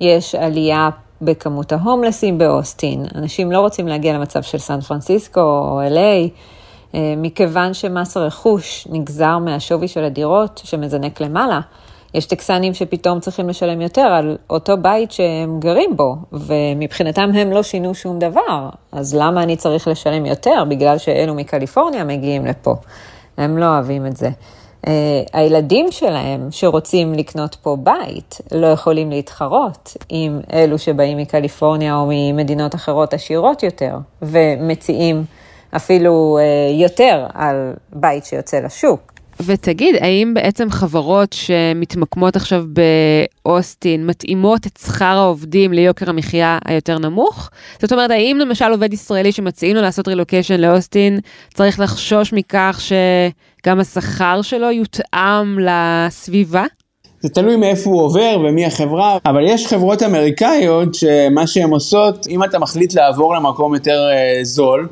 יש 0.00 0.34
עלייה 0.34 0.90
בכמות 1.22 1.72
ההומלסים 1.72 2.38
באוסטין. 2.38 3.04
אנשים 3.14 3.52
לא 3.52 3.60
רוצים 3.60 3.88
להגיע 3.88 4.12
למצב 4.12 4.42
של 4.42 4.58
סן 4.58 4.80
פרנסיסקו 4.80 5.40
או 5.40 5.80
LA, 5.88 6.30
אה, 6.94 7.14
מכיוון 7.16 7.74
שמס 7.74 8.16
הרכוש 8.16 8.88
נגזר 8.90 9.38
מהשווי 9.38 9.88
של 9.88 10.04
הדירות 10.04 10.60
שמזנק 10.64 11.20
למעלה. 11.20 11.60
יש 12.14 12.26
טקסנים 12.26 12.74
שפתאום 12.74 13.20
צריכים 13.20 13.48
לשלם 13.48 13.80
יותר 13.80 14.00
על 14.00 14.36
אותו 14.50 14.76
בית 14.76 15.12
שהם 15.12 15.60
גרים 15.60 15.96
בו, 15.96 16.16
ומבחינתם 16.32 17.30
הם 17.34 17.52
לא 17.52 17.62
שינו 17.62 17.94
שום 17.94 18.18
דבר, 18.18 18.68
אז 18.92 19.14
למה 19.14 19.42
אני 19.42 19.56
צריך 19.56 19.88
לשלם 19.88 20.26
יותר? 20.26 20.64
בגלל 20.68 20.98
שאלו 20.98 21.34
מקליפורניה 21.34 22.04
מגיעים 22.04 22.46
לפה. 22.46 22.74
הם 23.36 23.58
לא 23.58 23.66
אוהבים 23.66 24.06
את 24.06 24.16
זה. 24.16 24.30
Uh, 24.86 24.88
הילדים 25.32 25.86
שלהם 25.90 26.48
שרוצים 26.50 27.12
לקנות 27.12 27.54
פה 27.54 27.76
בית 27.80 28.38
לא 28.52 28.66
יכולים 28.66 29.10
להתחרות 29.10 29.96
עם 30.08 30.40
אלו 30.52 30.78
שבאים 30.78 31.18
מקליפורניה 31.18 31.94
או 31.94 32.06
ממדינות 32.10 32.74
אחרות 32.74 33.14
עשירות 33.14 33.62
יותר, 33.62 33.96
ומציעים 34.22 35.24
אפילו 35.76 36.38
uh, 36.38 36.82
יותר 36.82 37.26
על 37.34 37.72
בית 37.92 38.24
שיוצא 38.24 38.60
לשוק. 38.60 39.11
ותגיד, 39.46 39.94
האם 40.00 40.34
בעצם 40.34 40.70
חברות 40.70 41.32
שמתמקמות 41.32 42.36
עכשיו 42.36 42.64
באוסטין 43.44 44.06
מתאימות 44.06 44.66
את 44.66 44.78
שכר 44.86 45.04
העובדים 45.04 45.72
ליוקר 45.72 46.10
המחיה 46.10 46.58
היותר 46.64 46.98
נמוך? 46.98 47.50
זאת 47.82 47.92
אומרת, 47.92 48.10
האם 48.10 48.38
למשל 48.40 48.70
עובד 48.72 48.92
ישראלי 48.92 49.32
שמציעים 49.32 49.76
לו 49.76 49.82
לעשות 49.82 50.08
רילוקיישן 50.08 50.60
לאוסטין, 50.60 51.20
צריך 51.54 51.80
לחשוש 51.80 52.32
מכך 52.32 52.80
שגם 52.80 53.80
השכר 53.80 54.42
שלו 54.42 54.70
יותאם 54.70 55.58
לסביבה? 55.58 56.64
זה 57.22 57.28
תלוי 57.28 57.56
מאיפה 57.56 57.90
הוא 57.90 58.02
עובר 58.02 58.36
ומי 58.44 58.66
החברה, 58.66 59.18
אבל 59.26 59.42
יש 59.46 59.66
חברות 59.66 60.02
אמריקאיות 60.02 60.94
שמה 60.94 61.46
שהן 61.46 61.70
עושות, 61.70 62.26
אם 62.26 62.44
אתה 62.44 62.58
מחליט 62.58 62.94
לעבור 62.94 63.34
למקום 63.34 63.74
יותר 63.74 64.08
uh, 64.10 64.44
זול, 64.44 64.88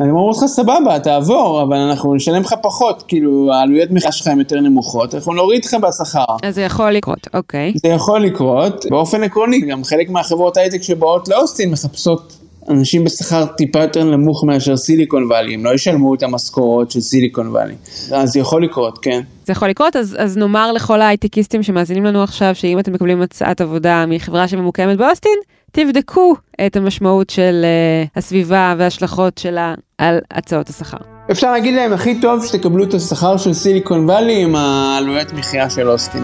אני 0.00 0.10
אומר 0.10 0.30
לך 0.30 0.46
סבבה, 0.46 0.98
תעבור, 0.98 1.62
אבל 1.62 1.76
אנחנו 1.76 2.14
נשלם 2.14 2.42
לך 2.42 2.54
פחות, 2.62 3.04
כאילו 3.08 3.52
העלויות 3.52 3.90
מחיה 3.90 4.12
שלך 4.12 4.26
הן 4.26 4.38
יותר 4.38 4.60
נמוכות, 4.60 5.14
אנחנו 5.14 5.34
נוריד 5.34 5.64
לך 5.64 5.74
בשכר. 5.74 6.24
אז 6.42 6.54
זה 6.54 6.62
יכול 6.62 6.90
לקרות, 6.90 7.28
אוקיי. 7.34 7.72
זה 7.76 7.88
יכול 7.88 8.20
לקרות, 8.20 8.86
באופן 8.90 9.22
עקרוני, 9.22 9.60
גם 9.60 9.84
חלק 9.84 10.10
מהחברות 10.10 10.56
הייטק 10.56 10.82
שבאות 10.82 11.28
לאוסטין 11.28 11.70
מחפשות 11.70 12.38
אנשים 12.68 13.04
בשכר 13.04 13.46
טיפה 13.46 13.82
יותר 13.82 14.04
נמוך 14.04 14.44
מאשר 14.44 14.76
סיליקון 14.76 15.24
וואלי, 15.24 15.54
הם 15.54 15.64
לא 15.64 15.74
ישלמו 15.74 16.14
את 16.14 16.22
המשכורות 16.22 16.90
של 16.90 17.00
סיליקון 17.00 17.48
וואלי. 17.48 17.74
אז 18.12 18.32
זה 18.32 18.40
יכול 18.40 18.64
לקרות, 18.64 18.98
כן. 18.98 19.20
זה 19.46 19.52
יכול 19.52 19.68
לקרות, 19.68 19.96
אז, 19.96 20.16
אז 20.18 20.36
נאמר 20.36 20.72
לכל 20.72 21.00
ההייטקיסטים 21.00 21.62
שמאזינים 21.62 22.04
לנו 22.04 22.22
עכשיו, 22.22 22.54
שאם 22.54 22.78
אתם 22.78 22.92
מקבלים 22.92 23.22
הצעת 23.22 23.60
עבודה 23.60 24.04
מחברה 24.08 24.48
שממוקמת 24.48 24.98
באוסטין, 24.98 25.38
תבדקו 25.72 26.34
את 26.66 26.76
המשמעות 26.76 27.30
של 27.30 27.64
uh, 27.64 28.08
הסביבה 28.16 28.74
וההשלכות 28.78 29.38
שלה 29.38 29.74
על 29.98 30.18
הצעות 30.30 30.68
השכר. 30.68 30.96
אפשר 31.30 31.52
להגיד 31.52 31.74
להם 31.74 31.92
הכי 31.92 32.20
טוב 32.20 32.46
שתקבלו 32.46 32.84
את 32.84 32.94
השכר 32.94 33.36
של 33.36 33.52
סיליקון 33.52 34.04
וואלי 34.10 34.42
עם 34.42 34.56
העלויות 34.56 35.32
מחיה 35.32 35.70
של 35.70 35.88
אוסטין. 35.88 36.22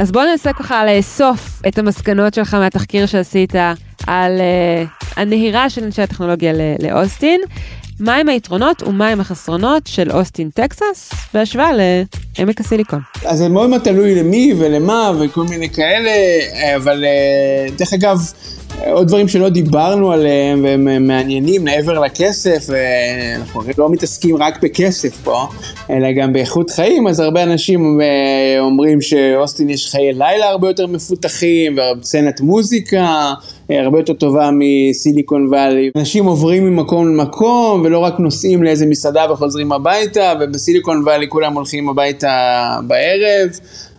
אז 0.00 0.12
בוא 0.12 0.22
ננסה 0.24 0.52
ככה 0.52 0.84
לאסוף 0.86 1.62
את 1.68 1.78
המסקנות 1.78 2.34
שלך 2.34 2.54
מהתחקיר 2.54 3.06
שעשית 3.06 3.54
על 4.06 4.38
uh, 4.38 5.04
הנהירה 5.16 5.70
של 5.70 5.84
אנשי 5.84 6.02
הטכנולוגיה 6.02 6.52
לאוסטין. 6.78 7.40
מהם 8.00 8.28
היתרונות 8.28 8.82
ומהם 8.82 9.20
החסרונות 9.20 9.86
של 9.86 10.12
אוסטין, 10.12 10.50
טקסס, 10.50 11.12
בהשוואה 11.34 11.70
לעמק 12.38 12.60
הסיליקון. 12.60 13.00
אז 13.24 13.38
זה 13.38 13.48
מאוד 13.48 13.70
תלוי 13.84 14.14
למי 14.14 14.54
ולמה 14.58 15.12
וכל 15.20 15.42
מיני 15.42 15.70
כאלה, 15.70 16.10
אבל 16.76 17.04
אה, 17.04 17.76
דרך 17.76 17.92
אגב, 17.92 18.32
עוד 18.86 19.08
דברים 19.08 19.28
שלא 19.28 19.48
דיברנו 19.48 20.12
עליהם 20.12 20.64
והם 20.64 21.06
מעניינים 21.06 21.64
מעבר 21.64 22.00
לכסף, 22.00 22.66
אנחנו 23.36 23.60
לא 23.78 23.90
מתעסקים 23.90 24.36
רק 24.36 24.62
בכסף 24.62 25.16
פה, 25.24 25.46
אלא 25.90 26.12
גם 26.12 26.32
באיכות 26.32 26.70
חיים, 26.70 27.06
אז 27.06 27.20
הרבה 27.20 27.42
אנשים 27.42 28.00
אה, 28.00 28.60
אומרים 28.60 29.00
שאוסטין 29.00 29.70
יש 29.70 29.90
חיי 29.90 30.12
לילה 30.12 30.48
הרבה 30.48 30.68
יותר 30.68 30.86
מפותחים, 30.86 31.78
וסצנת 32.00 32.40
מוזיקה 32.40 33.34
אה, 33.70 33.80
הרבה 33.80 33.98
יותר 33.98 34.12
טובה 34.12 34.50
מסיליקון 34.52 35.46
וואלי. 35.46 35.90
אנשים 35.96 36.24
עוברים 36.24 36.66
ממקום 36.66 37.08
למקום 37.08 37.82
ולא 37.84 37.98
רק 37.98 38.20
נוסעים 38.20 38.62
לאיזה 38.62 38.86
מסעדה 38.86 39.32
וחוזרים 39.32 39.72
הביתה, 39.72 40.32
ובסיליקון 40.40 41.02
וואלי 41.02 41.28
כולם 41.28 41.54
הולכים 41.54 41.88
הביתה 41.88 42.30
בערב. 42.86 43.50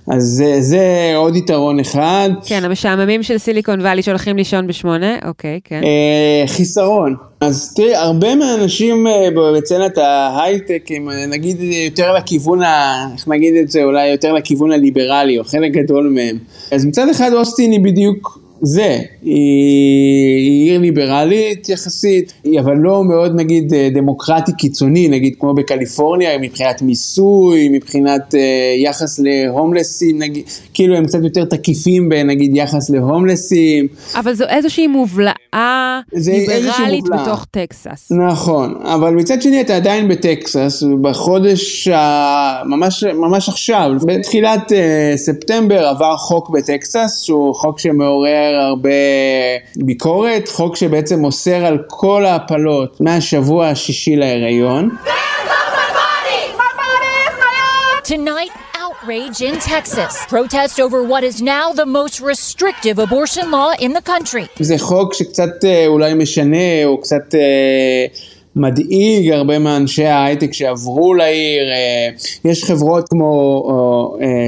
אז 0.09 0.23
זה, 0.23 0.61
זה 0.61 1.13
עוד 1.15 1.35
יתרון 1.35 1.79
אחד. 1.79 2.29
כן, 2.45 2.63
המשעממים 2.63 3.23
של 3.23 3.37
סיליקון 3.37 3.81
וואלי 3.81 4.01
שהולכים 4.01 4.37
לישון 4.37 4.67
בשמונה, 4.67 5.15
אוקיי, 5.25 5.59
כן. 5.63 5.81
אה, 5.83 6.47
חיסרון. 6.47 7.15
אז 7.41 7.73
תראי, 7.75 7.95
הרבה 7.95 8.35
מהאנשים 8.35 9.07
אה, 9.07 9.27
בצנת 9.57 9.97
ההייטק 9.97 10.83
הם 10.89 11.09
אה, 11.09 11.25
נגיד 11.25 11.61
יותר 11.61 12.13
לכיוון, 12.13 12.61
ה, 12.61 13.05
איך 13.13 13.27
נגיד 13.27 13.55
את 13.55 13.71
זה, 13.71 13.83
אולי 13.83 14.07
יותר 14.07 14.33
לכיוון 14.33 14.71
הליברלי, 14.71 15.39
או 15.39 15.43
חלק 15.43 15.71
גדול 15.71 16.09
מהם. 16.15 16.37
אז 16.71 16.85
מצד 16.85 17.09
אחד 17.09 17.33
אוסטין 17.33 17.71
היא 17.71 17.79
בדיוק 17.83 18.39
זה, 18.61 18.99
היא 19.21 20.71
עיר 20.71 20.79
ליברלית 20.79 21.69
יחסית, 21.69 22.33
אבל 22.59 22.77
לא 22.77 23.03
מאוד 23.03 23.35
נגיד 23.35 23.73
אה, 23.73 23.89
דמוקרטי 23.93 24.51
קיצוני, 24.57 25.07
נגיד 25.07 25.35
כמו 25.39 25.53
בקליפורניה, 25.53 26.37
מבחינת 26.37 26.81
מיסוי, 26.81 27.69
מבחינת 27.69 28.35
אה, 28.35 28.39
יחס 28.77 29.19
להומלסים, 29.19 30.19
נגיד, 30.19 30.43
כאילו 30.73 30.95
הם 30.95 31.05
קצת 31.05 31.19
יותר 31.23 31.45
תקיפים 31.45 32.09
בנגיד 32.09 32.55
יחס 32.55 32.89
להומלסים. 32.89 33.87
אבל 34.15 34.33
זו 34.33 34.45
איזושהי 34.49 34.87
מובלעה 34.87 35.38
ליברלית 36.13 37.03
מובלע. 37.03 37.23
בתוך 37.23 37.45
טקסס. 37.51 38.11
נכון, 38.31 38.81
אבל 38.85 39.13
מצד 39.13 39.41
שני 39.41 39.61
אתה 39.61 39.75
עדיין 39.75 40.07
בטקסס, 40.07 40.83
בחודש 41.01 41.87
ה... 41.87 42.63
ממש, 42.65 43.03
ממש 43.03 43.49
עכשיו, 43.49 43.91
בתחילת 44.05 44.71
uh, 44.71 45.17
ספטמבר 45.17 45.87
עבר 45.87 46.17
חוק 46.17 46.49
בטקסס, 46.49 47.21
שהוא 47.21 47.55
חוק 47.55 47.79
שמעורר 47.79 48.55
הרבה 48.69 48.89
ביקורת, 49.75 50.47
חוק 50.47 50.75
שבעצם 50.75 51.23
אוסר 51.23 51.65
על 51.65 51.77
כל 51.87 52.25
ההפלות 52.25 53.01
מהשבוע 53.01 53.67
השישי 53.67 54.15
להיריון. 54.15 54.89
Tonight, 58.09 58.68
outrage 59.09 59.41
in 59.41 59.55
Texas. 59.59 60.25
Protest 60.27 60.79
over 60.79 61.03
what 61.03 61.23
is 61.23 61.41
now 61.41 61.65
the 61.73 61.85
most 61.85 62.21
restrictive 62.21 62.99
abortion 62.99 63.51
law 63.51 63.71
in 63.79 63.93
the 63.93 64.01
country. 64.01 64.47
זה 64.59 64.75
חוק 64.77 65.13
שקצת 65.13 65.65
אולי 65.87 66.13
משנה, 66.13 66.85
או 66.85 67.01
קצת... 67.01 67.35
מדאיג 68.55 69.31
הרבה 69.31 69.59
מאנשי 69.59 70.05
ההייטק 70.05 70.53
שעברו 70.53 71.13
לעיר, 71.13 71.63
יש 72.45 72.63
חברות 72.63 73.09
כמו 73.09 73.63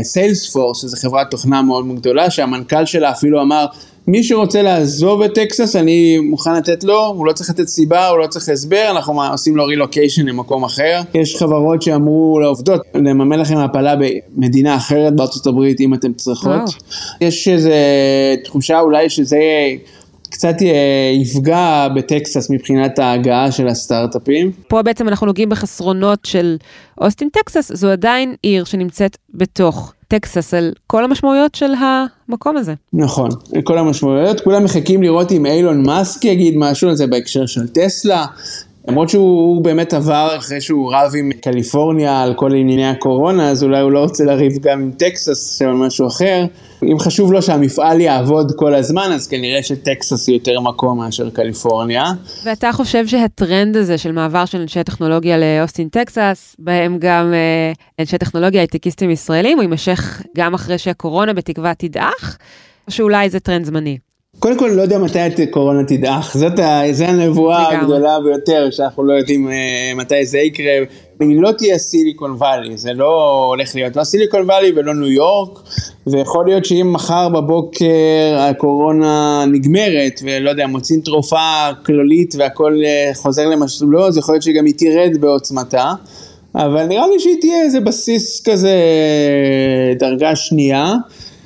סיילספורס, 0.04 0.82
שזו 0.82 0.97
חברת 0.97 1.32
תוכנה 1.32 1.62
מאוד 1.62 1.95
גדולה, 1.95 2.30
שהמנכ"ל 2.30 2.86
שלה 2.86 3.12
אפילו 3.12 3.41
אמר 3.41 3.65
מי 4.08 4.24
שרוצה 4.24 4.62
לעזוב 4.62 5.22
את 5.22 5.34
טקסס, 5.34 5.76
אני 5.76 6.20
מוכן 6.20 6.56
לתת 6.56 6.84
לו, 6.84 7.06
הוא 7.06 7.26
לא 7.26 7.34
צריך 7.34 7.50
לתת 7.50 7.68
סיבה, 7.68 8.08
הוא 8.08 8.20
לא 8.20 8.28
צריך 8.28 8.50
הסבר, 8.50 8.88
אנחנו 8.92 9.24
עושים 9.32 9.56
לו 9.56 9.66
רילוקיישן 9.66 10.26
למקום 10.26 10.64
אחר. 10.64 11.02
יש 11.14 11.36
חברות 11.36 11.82
שאמרו 11.82 12.40
לעובדות, 12.40 12.82
לממן 12.96 13.40
לכם 13.40 13.58
הפלה 13.58 13.96
במדינה 13.96 14.76
אחרת 14.76 15.16
בארצות 15.16 15.48
הברית 15.48 15.80
אם 15.80 15.94
אתם 15.94 16.14
צריכות. 16.14 16.70
Oh. 16.70 16.96
יש 17.22 17.48
איזו 17.48 17.70
תחושה 18.44 18.80
אולי 18.80 19.10
שזה 19.10 19.38
קצת 20.30 20.56
יפגע 21.22 21.88
בטקסס 21.96 22.50
מבחינת 22.50 23.00
ההגעה 23.00 23.52
של 23.52 23.68
הסטארט-אפים. 23.68 24.52
פה 24.68 24.82
בעצם 24.82 25.08
אנחנו 25.08 25.28
נוגעים 25.28 25.50
בחסרונות 25.50 26.20
של 26.26 26.58
אוסטין, 27.02 27.30
טקסס, 27.34 27.72
זו 27.74 27.90
עדיין 27.90 28.36
עיר 28.42 28.64
שנמצאת 28.64 29.18
בתוך 29.34 29.94
טקסס 30.12 30.54
על 30.54 30.74
כל 30.88 31.04
המשמעויות 31.04 31.56
של 31.56 31.71
המקום 31.74 32.58
הזה. 32.58 32.74
נכון, 32.93 33.30
כל 33.63 33.78
המשמעויות, 33.78 34.41
כולם 34.41 34.63
מחכים 34.63 35.04
לראות 35.04 35.32
אם 35.32 35.45
אילון 35.45 35.86
מאסק 35.86 36.26
יגיד 36.26 36.54
משהו 36.58 36.89
על 36.89 36.95
זה 36.95 37.08
בהקשר 37.08 37.45
של 37.45 37.67
טסלה. 37.67 38.26
למרות 38.88 39.10
שהוא 39.10 39.63
באמת 39.63 39.94
עבר 39.94 40.36
אחרי 40.38 40.62
שהוא 40.62 40.94
רב 40.94 41.12
עם 41.20 41.32
קליפורניה 41.41 42.22
על 42.22 42.34
כל 42.34 42.56
ענייני 42.56 42.88
הקורונה, 42.88 43.50
אז 43.50 43.63
אולי 43.63 43.82
הוא 43.82 43.91
לא 43.91 44.00
רוצה 44.00 44.24
לריב 44.24 44.52
גם 44.62 44.82
עם 44.82 44.91
טקסס 44.91 45.62
או 45.62 45.74
משהו 45.74 46.08
אחר. 46.08 46.46
אם 46.84 47.00
חשוב 47.00 47.34
לו 47.34 47.41
שהמפעל 47.41 48.02
יעבוד 48.02 48.52
כל 48.56 48.76
הזמן, 48.76 49.12
אז 49.13 49.28
כנראה 49.28 49.63
שטקסס 49.63 50.28
היא 50.28 50.36
יותר 50.36 50.60
מקום 50.60 50.98
מאשר 50.98 51.30
קליפורניה. 51.30 52.04
ואתה 52.44 52.72
חושב 52.72 53.08
שהטרנד 53.08 53.78
הזה 53.78 53.98
של 53.98 54.12
מעבר 54.12 54.46
של 54.46 54.62
אנשי 54.62 54.84
טכנולוגיה 54.84 55.38
לאוסטין 55.38 55.89
טקסס, 55.89 56.56
בהם 56.60 56.98
גם 57.00 57.34
אה, 57.34 57.72
אנשי 58.00 58.17
טכנולוגיה 58.17 58.62
הייטקיסטים 58.62 59.10
ישראלים, 59.10 59.58
הוא 59.58 59.63
יימשך 59.63 60.22
גם 60.38 60.54
אחרי 60.54 60.78
שהקורונה 60.78 61.34
בתקווה 61.34 61.74
תדעך, 61.78 62.38
או 62.88 62.91
שאולי 62.91 63.30
זה 63.30 63.39
טרנד 63.39 63.65
זמני? 63.65 63.98
קודם 64.39 64.58
כל, 64.58 64.67
לא 64.67 64.82
יודע 64.82 64.98
מתי 64.98 65.20
הקורונה 65.20 65.84
תדעך, 65.84 66.38
זאת 66.38 66.60
זו 66.91 67.04
הנבואה 67.04 67.70
הגדולה 67.70 68.20
ביותר, 68.20 68.67
שאנחנו 68.72 69.04
לא 69.04 69.13
יודעים 69.13 69.48
אה, 69.48 69.98
מתי 69.98 70.26
זה 70.26 70.39
יקרה. 70.39 70.72
היא 71.20 71.41
לא 71.41 71.52
תהיה 71.52 71.78
סיליקון 71.78 72.32
וואלי, 72.32 72.78
זה 72.78 72.94
לא 72.94 73.46
הולך 73.48 73.76
להיות 73.76 73.96
לא 73.96 74.04
סיליקון 74.04 74.41
וואלי 74.41 74.72
ולא 74.76 74.94
ניו 74.94 75.12
יורק, 75.12 75.60
ויכול 76.08 76.46
להיות 76.46 76.65
שאם 76.65 76.94
מחר 76.94 77.30
בבוקר 77.30 78.38
הקורונה 78.39 79.46
נגמרת, 79.48 80.22
ולא 80.24 80.50
יודע, 80.50 80.67
מוצאים 80.67 81.02
תרופה 81.02 81.70
כללית 81.86 82.36
והכל 82.38 82.78
uh, 82.82 83.17
חוזר 83.17 83.48
למסלולו, 83.48 84.08
אז 84.08 84.17
יכול 84.17 84.34
להיות 84.34 84.44
שגם 84.44 84.65
היא 84.65 84.74
תרד 84.78 85.22
בעוצמתה. 85.22 85.94
אבל 86.56 86.86
נראה 86.86 87.08
לי 87.08 87.20
שהיא 87.20 87.41
תהיה 87.41 87.62
איזה 87.62 87.80
בסיס 87.80 88.41
כזה 88.50 88.76
דרגה 90.00 90.36
שנייה. 90.36 90.96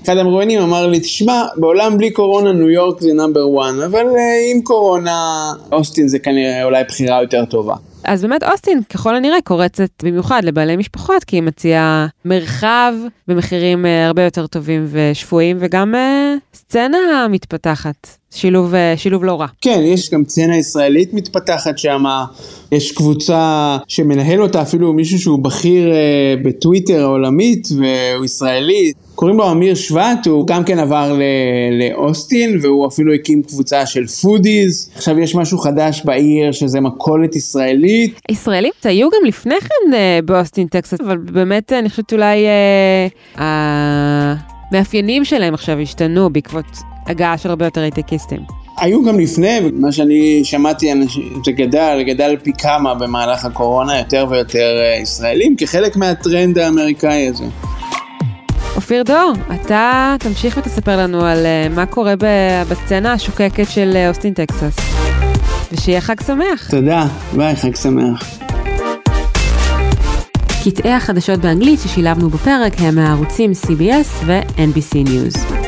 אחד 0.06 0.18
המרואיינים 0.18 0.62
אמר 0.62 0.88
לי, 0.88 1.00
תשמע, 1.00 1.44
בעולם 1.56 1.98
בלי 1.98 2.12
קורונה 2.12 2.52
ניו 2.52 2.70
יורק 2.70 3.02
זה 3.02 3.14
נאמבר 3.14 3.46
1, 3.62 3.74
אבל 3.86 4.06
uh, 4.06 4.56
עם 4.56 4.62
קורונה 4.62 5.52
אוסטין 5.72 6.08
זה 6.08 6.20
כנראה 6.20 6.64
אולי 6.64 6.84
בחירה 6.84 7.22
יותר 7.22 7.46
טובה. 7.46 7.76
אז 8.04 8.22
באמת 8.22 8.44
אוסטין 8.44 8.84
ככל 8.84 9.16
הנראה 9.16 9.42
קורצת 9.44 9.90
במיוחד 10.04 10.42
לבעלי 10.44 10.76
משפחות, 10.76 11.24
כי 11.24 11.36
היא 11.36 11.44
מציעה 11.44 12.08
מרחב 12.26 12.94
במחירים 13.28 13.86
אה, 13.86 13.88
הרבה 14.08 14.24
יותר 14.24 14.48
טובים 14.48 14.88
ושפויים, 14.92 15.58
וגם 15.60 15.96
אה, 15.96 16.58
סצנה 16.58 17.28
מתפתחת. 17.30 18.08
שילוב, 18.36 18.74
שילוב 18.96 19.24
לא 19.24 19.42
רע. 19.42 19.48
כן, 19.62 19.82
יש 19.84 20.10
גם 20.12 20.24
סצנה 20.28 20.58
ישראלית 20.58 21.14
מתפתחת 21.14 21.78
שם, 21.78 22.04
יש 22.72 22.92
קבוצה 22.92 23.78
שמנהל 23.88 24.42
אותה 24.42 24.62
אפילו 24.62 24.94
מישהו 24.94 25.20
שהוא 25.20 25.40
בכיר 25.40 25.94
בטוויטר 26.44 27.02
העולמית 27.02 27.68
והוא 27.78 28.26
ישראלי. 28.26 28.94
קוראים 29.16 29.38
לו 29.38 29.52
אמיר 29.52 29.76
שבט, 29.76 30.28
הוא 30.28 30.48
גם 30.48 30.64
כן 30.64 30.80
עבר 30.80 31.20
לאוסטין 31.72 32.60
והוא 32.62 32.88
אפילו 32.88 33.14
הקים 33.14 33.44
קבוצה 33.44 33.86
של 33.86 34.08
foodies. 34.08 34.90
עכשיו 34.96 35.20
יש 35.20 35.36
משהו 35.36 35.58
חדש 35.58 36.02
בעיר 36.06 36.52
שזה 36.52 36.80
מכולת 36.80 37.36
ישראלית. 37.36 38.20
ישראלים 38.32 38.72
היו 38.84 39.10
גם 39.10 39.26
לפני 39.28 39.56
כן 39.62 39.94
אה, 39.94 40.20
באוסטין 40.26 40.68
טקסס, 40.68 41.02
אבל 41.02 41.18
באמת 41.18 41.74
אני 41.74 41.90
חושבת 41.90 42.14
אולי 42.14 42.46
אה, 43.38 44.36
המאפיינים 44.72 45.26
שלהם 45.26 45.54
עכשיו 45.54 45.80
השתנו 45.80 46.30
בעקבות 46.30 46.66
הגעה 47.08 47.38
של 47.38 47.50
הרבה 47.50 47.66
יותר 47.66 47.82
הייטקיסטים. 47.82 48.40
היו 48.78 49.04
גם 49.04 49.20
לפני, 49.20 49.60
מה 49.74 49.92
שאני 49.92 50.42
שמעתי, 50.44 50.94
זה 51.46 51.52
גדל, 51.52 52.04
גדל 52.08 52.36
פי 52.44 52.52
כמה 52.58 52.96
במהלך 52.96 53.46
הקורונה, 53.46 53.98
יותר 53.98 54.26
ויותר 54.30 54.78
אה, 54.80 55.02
ישראלים, 55.02 55.56
כחלק 55.56 55.96
מהטרנד 55.96 56.58
האמריקאי 56.58 57.28
הזה. 57.28 57.46
אופיר 58.76 59.04
דור, 59.04 59.34
אתה 59.56 60.16
תמשיך 60.20 60.58
ותספר 60.58 60.98
לנו 60.98 61.26
על 61.26 61.38
אה, 61.38 61.76
מה 61.76 61.86
קורה 61.86 62.14
בסצנה 62.70 63.14
השוקקת 63.14 63.70
של 63.70 63.94
אה, 63.94 64.10
אוסטין 64.10 64.34
טקסס. 64.34 64.76
ושיהיה 65.72 66.02
חג 66.02 66.22
שמח. 66.22 66.70
תודה, 66.70 67.06
ביי, 67.36 67.56
חג 67.56 67.76
שמח. 67.76 68.40
קטעי 70.64 70.94
החדשות 70.94 71.40
באנגלית 71.40 71.80
ששילבנו 71.80 72.30
בפרק 72.30 72.74
הם 72.78 72.96
מהערוצים 72.96 73.52
CBS 73.52 74.26
ו-NBC 74.26 75.08
News. 75.08 75.65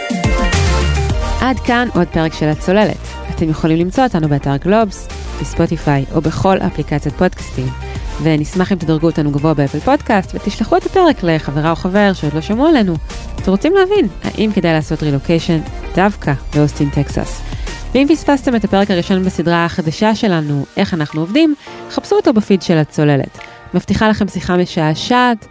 עד 1.42 1.60
כאן 1.60 1.88
עוד 1.96 2.08
פרק 2.08 2.34
של 2.34 2.46
הצוללת. 2.46 2.98
אתם 3.36 3.50
יכולים 3.50 3.78
למצוא 3.78 4.04
אותנו 4.04 4.30
באתר 4.30 4.58
גלובס, 4.58 5.08
בספוטיפיי 5.42 6.06
או 6.16 6.22
בכל 6.22 6.58
אפליקציית 6.58 7.16
פודקאסטים. 7.16 7.68
ונשמח 8.24 8.72
אם 8.72 8.78
תדרגו 8.78 9.08
אותנו 9.08 9.32
גבוה 9.32 9.54
באפל 9.54 9.80
פודקאסט 9.80 10.36
ותשלחו 10.36 10.78
את 10.78 10.86
הפרק 10.86 11.24
לחברה 11.24 11.72
או 11.72 11.76
חבר 11.76 12.14
שעוד 12.14 12.34
לא 12.34 12.42
שמעו 12.42 12.68
עלינו. 12.68 12.96
אתם 13.36 13.52
רוצים 13.52 13.74
להבין 13.74 14.08
האם 14.24 14.52
כדאי 14.56 14.74
לעשות 14.74 15.04
רילוקיישן 15.04 15.60
דווקא 15.96 16.34
באוסטין 16.56 16.90
טקסס. 16.90 17.42
ואם 17.94 18.08
פספסתם 18.10 18.56
את 18.56 18.64
הפרק 18.64 18.92
הראשון 18.92 19.24
בסדרה 19.24 19.66
החדשה 19.66 20.16
שלנו, 20.16 20.66
איך 20.78 20.94
אנחנו 20.94 21.22
עובדים, 21.22 21.56
חפשו 21.90 22.16
אותו 22.16 22.34
בפיד 22.34 22.62
של 22.62 22.78
הצוללת. 22.78 23.38
מבטיחה 23.74 24.10
לכם 24.10 24.28
שיחה 24.28 24.58
משעשעת, 24.58 25.48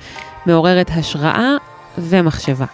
מעוררת 0.46 0.90
השראה 0.90 1.56
ומחשבה. 1.98 2.66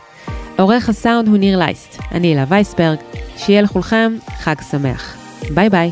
עורך 0.58 0.88
הסאונד 0.88 1.28
הוא 1.28 1.36
ניר 1.36 1.58
לייסט, 1.58 1.98
אני 2.12 2.34
אלה 2.34 2.44
וייסברג, 2.48 2.98
שיהיה 3.36 3.62
לכולכם 3.62 4.12
חג 4.38 4.54
שמח. 4.70 5.16
ביי 5.54 5.70
ביי. 5.70 5.90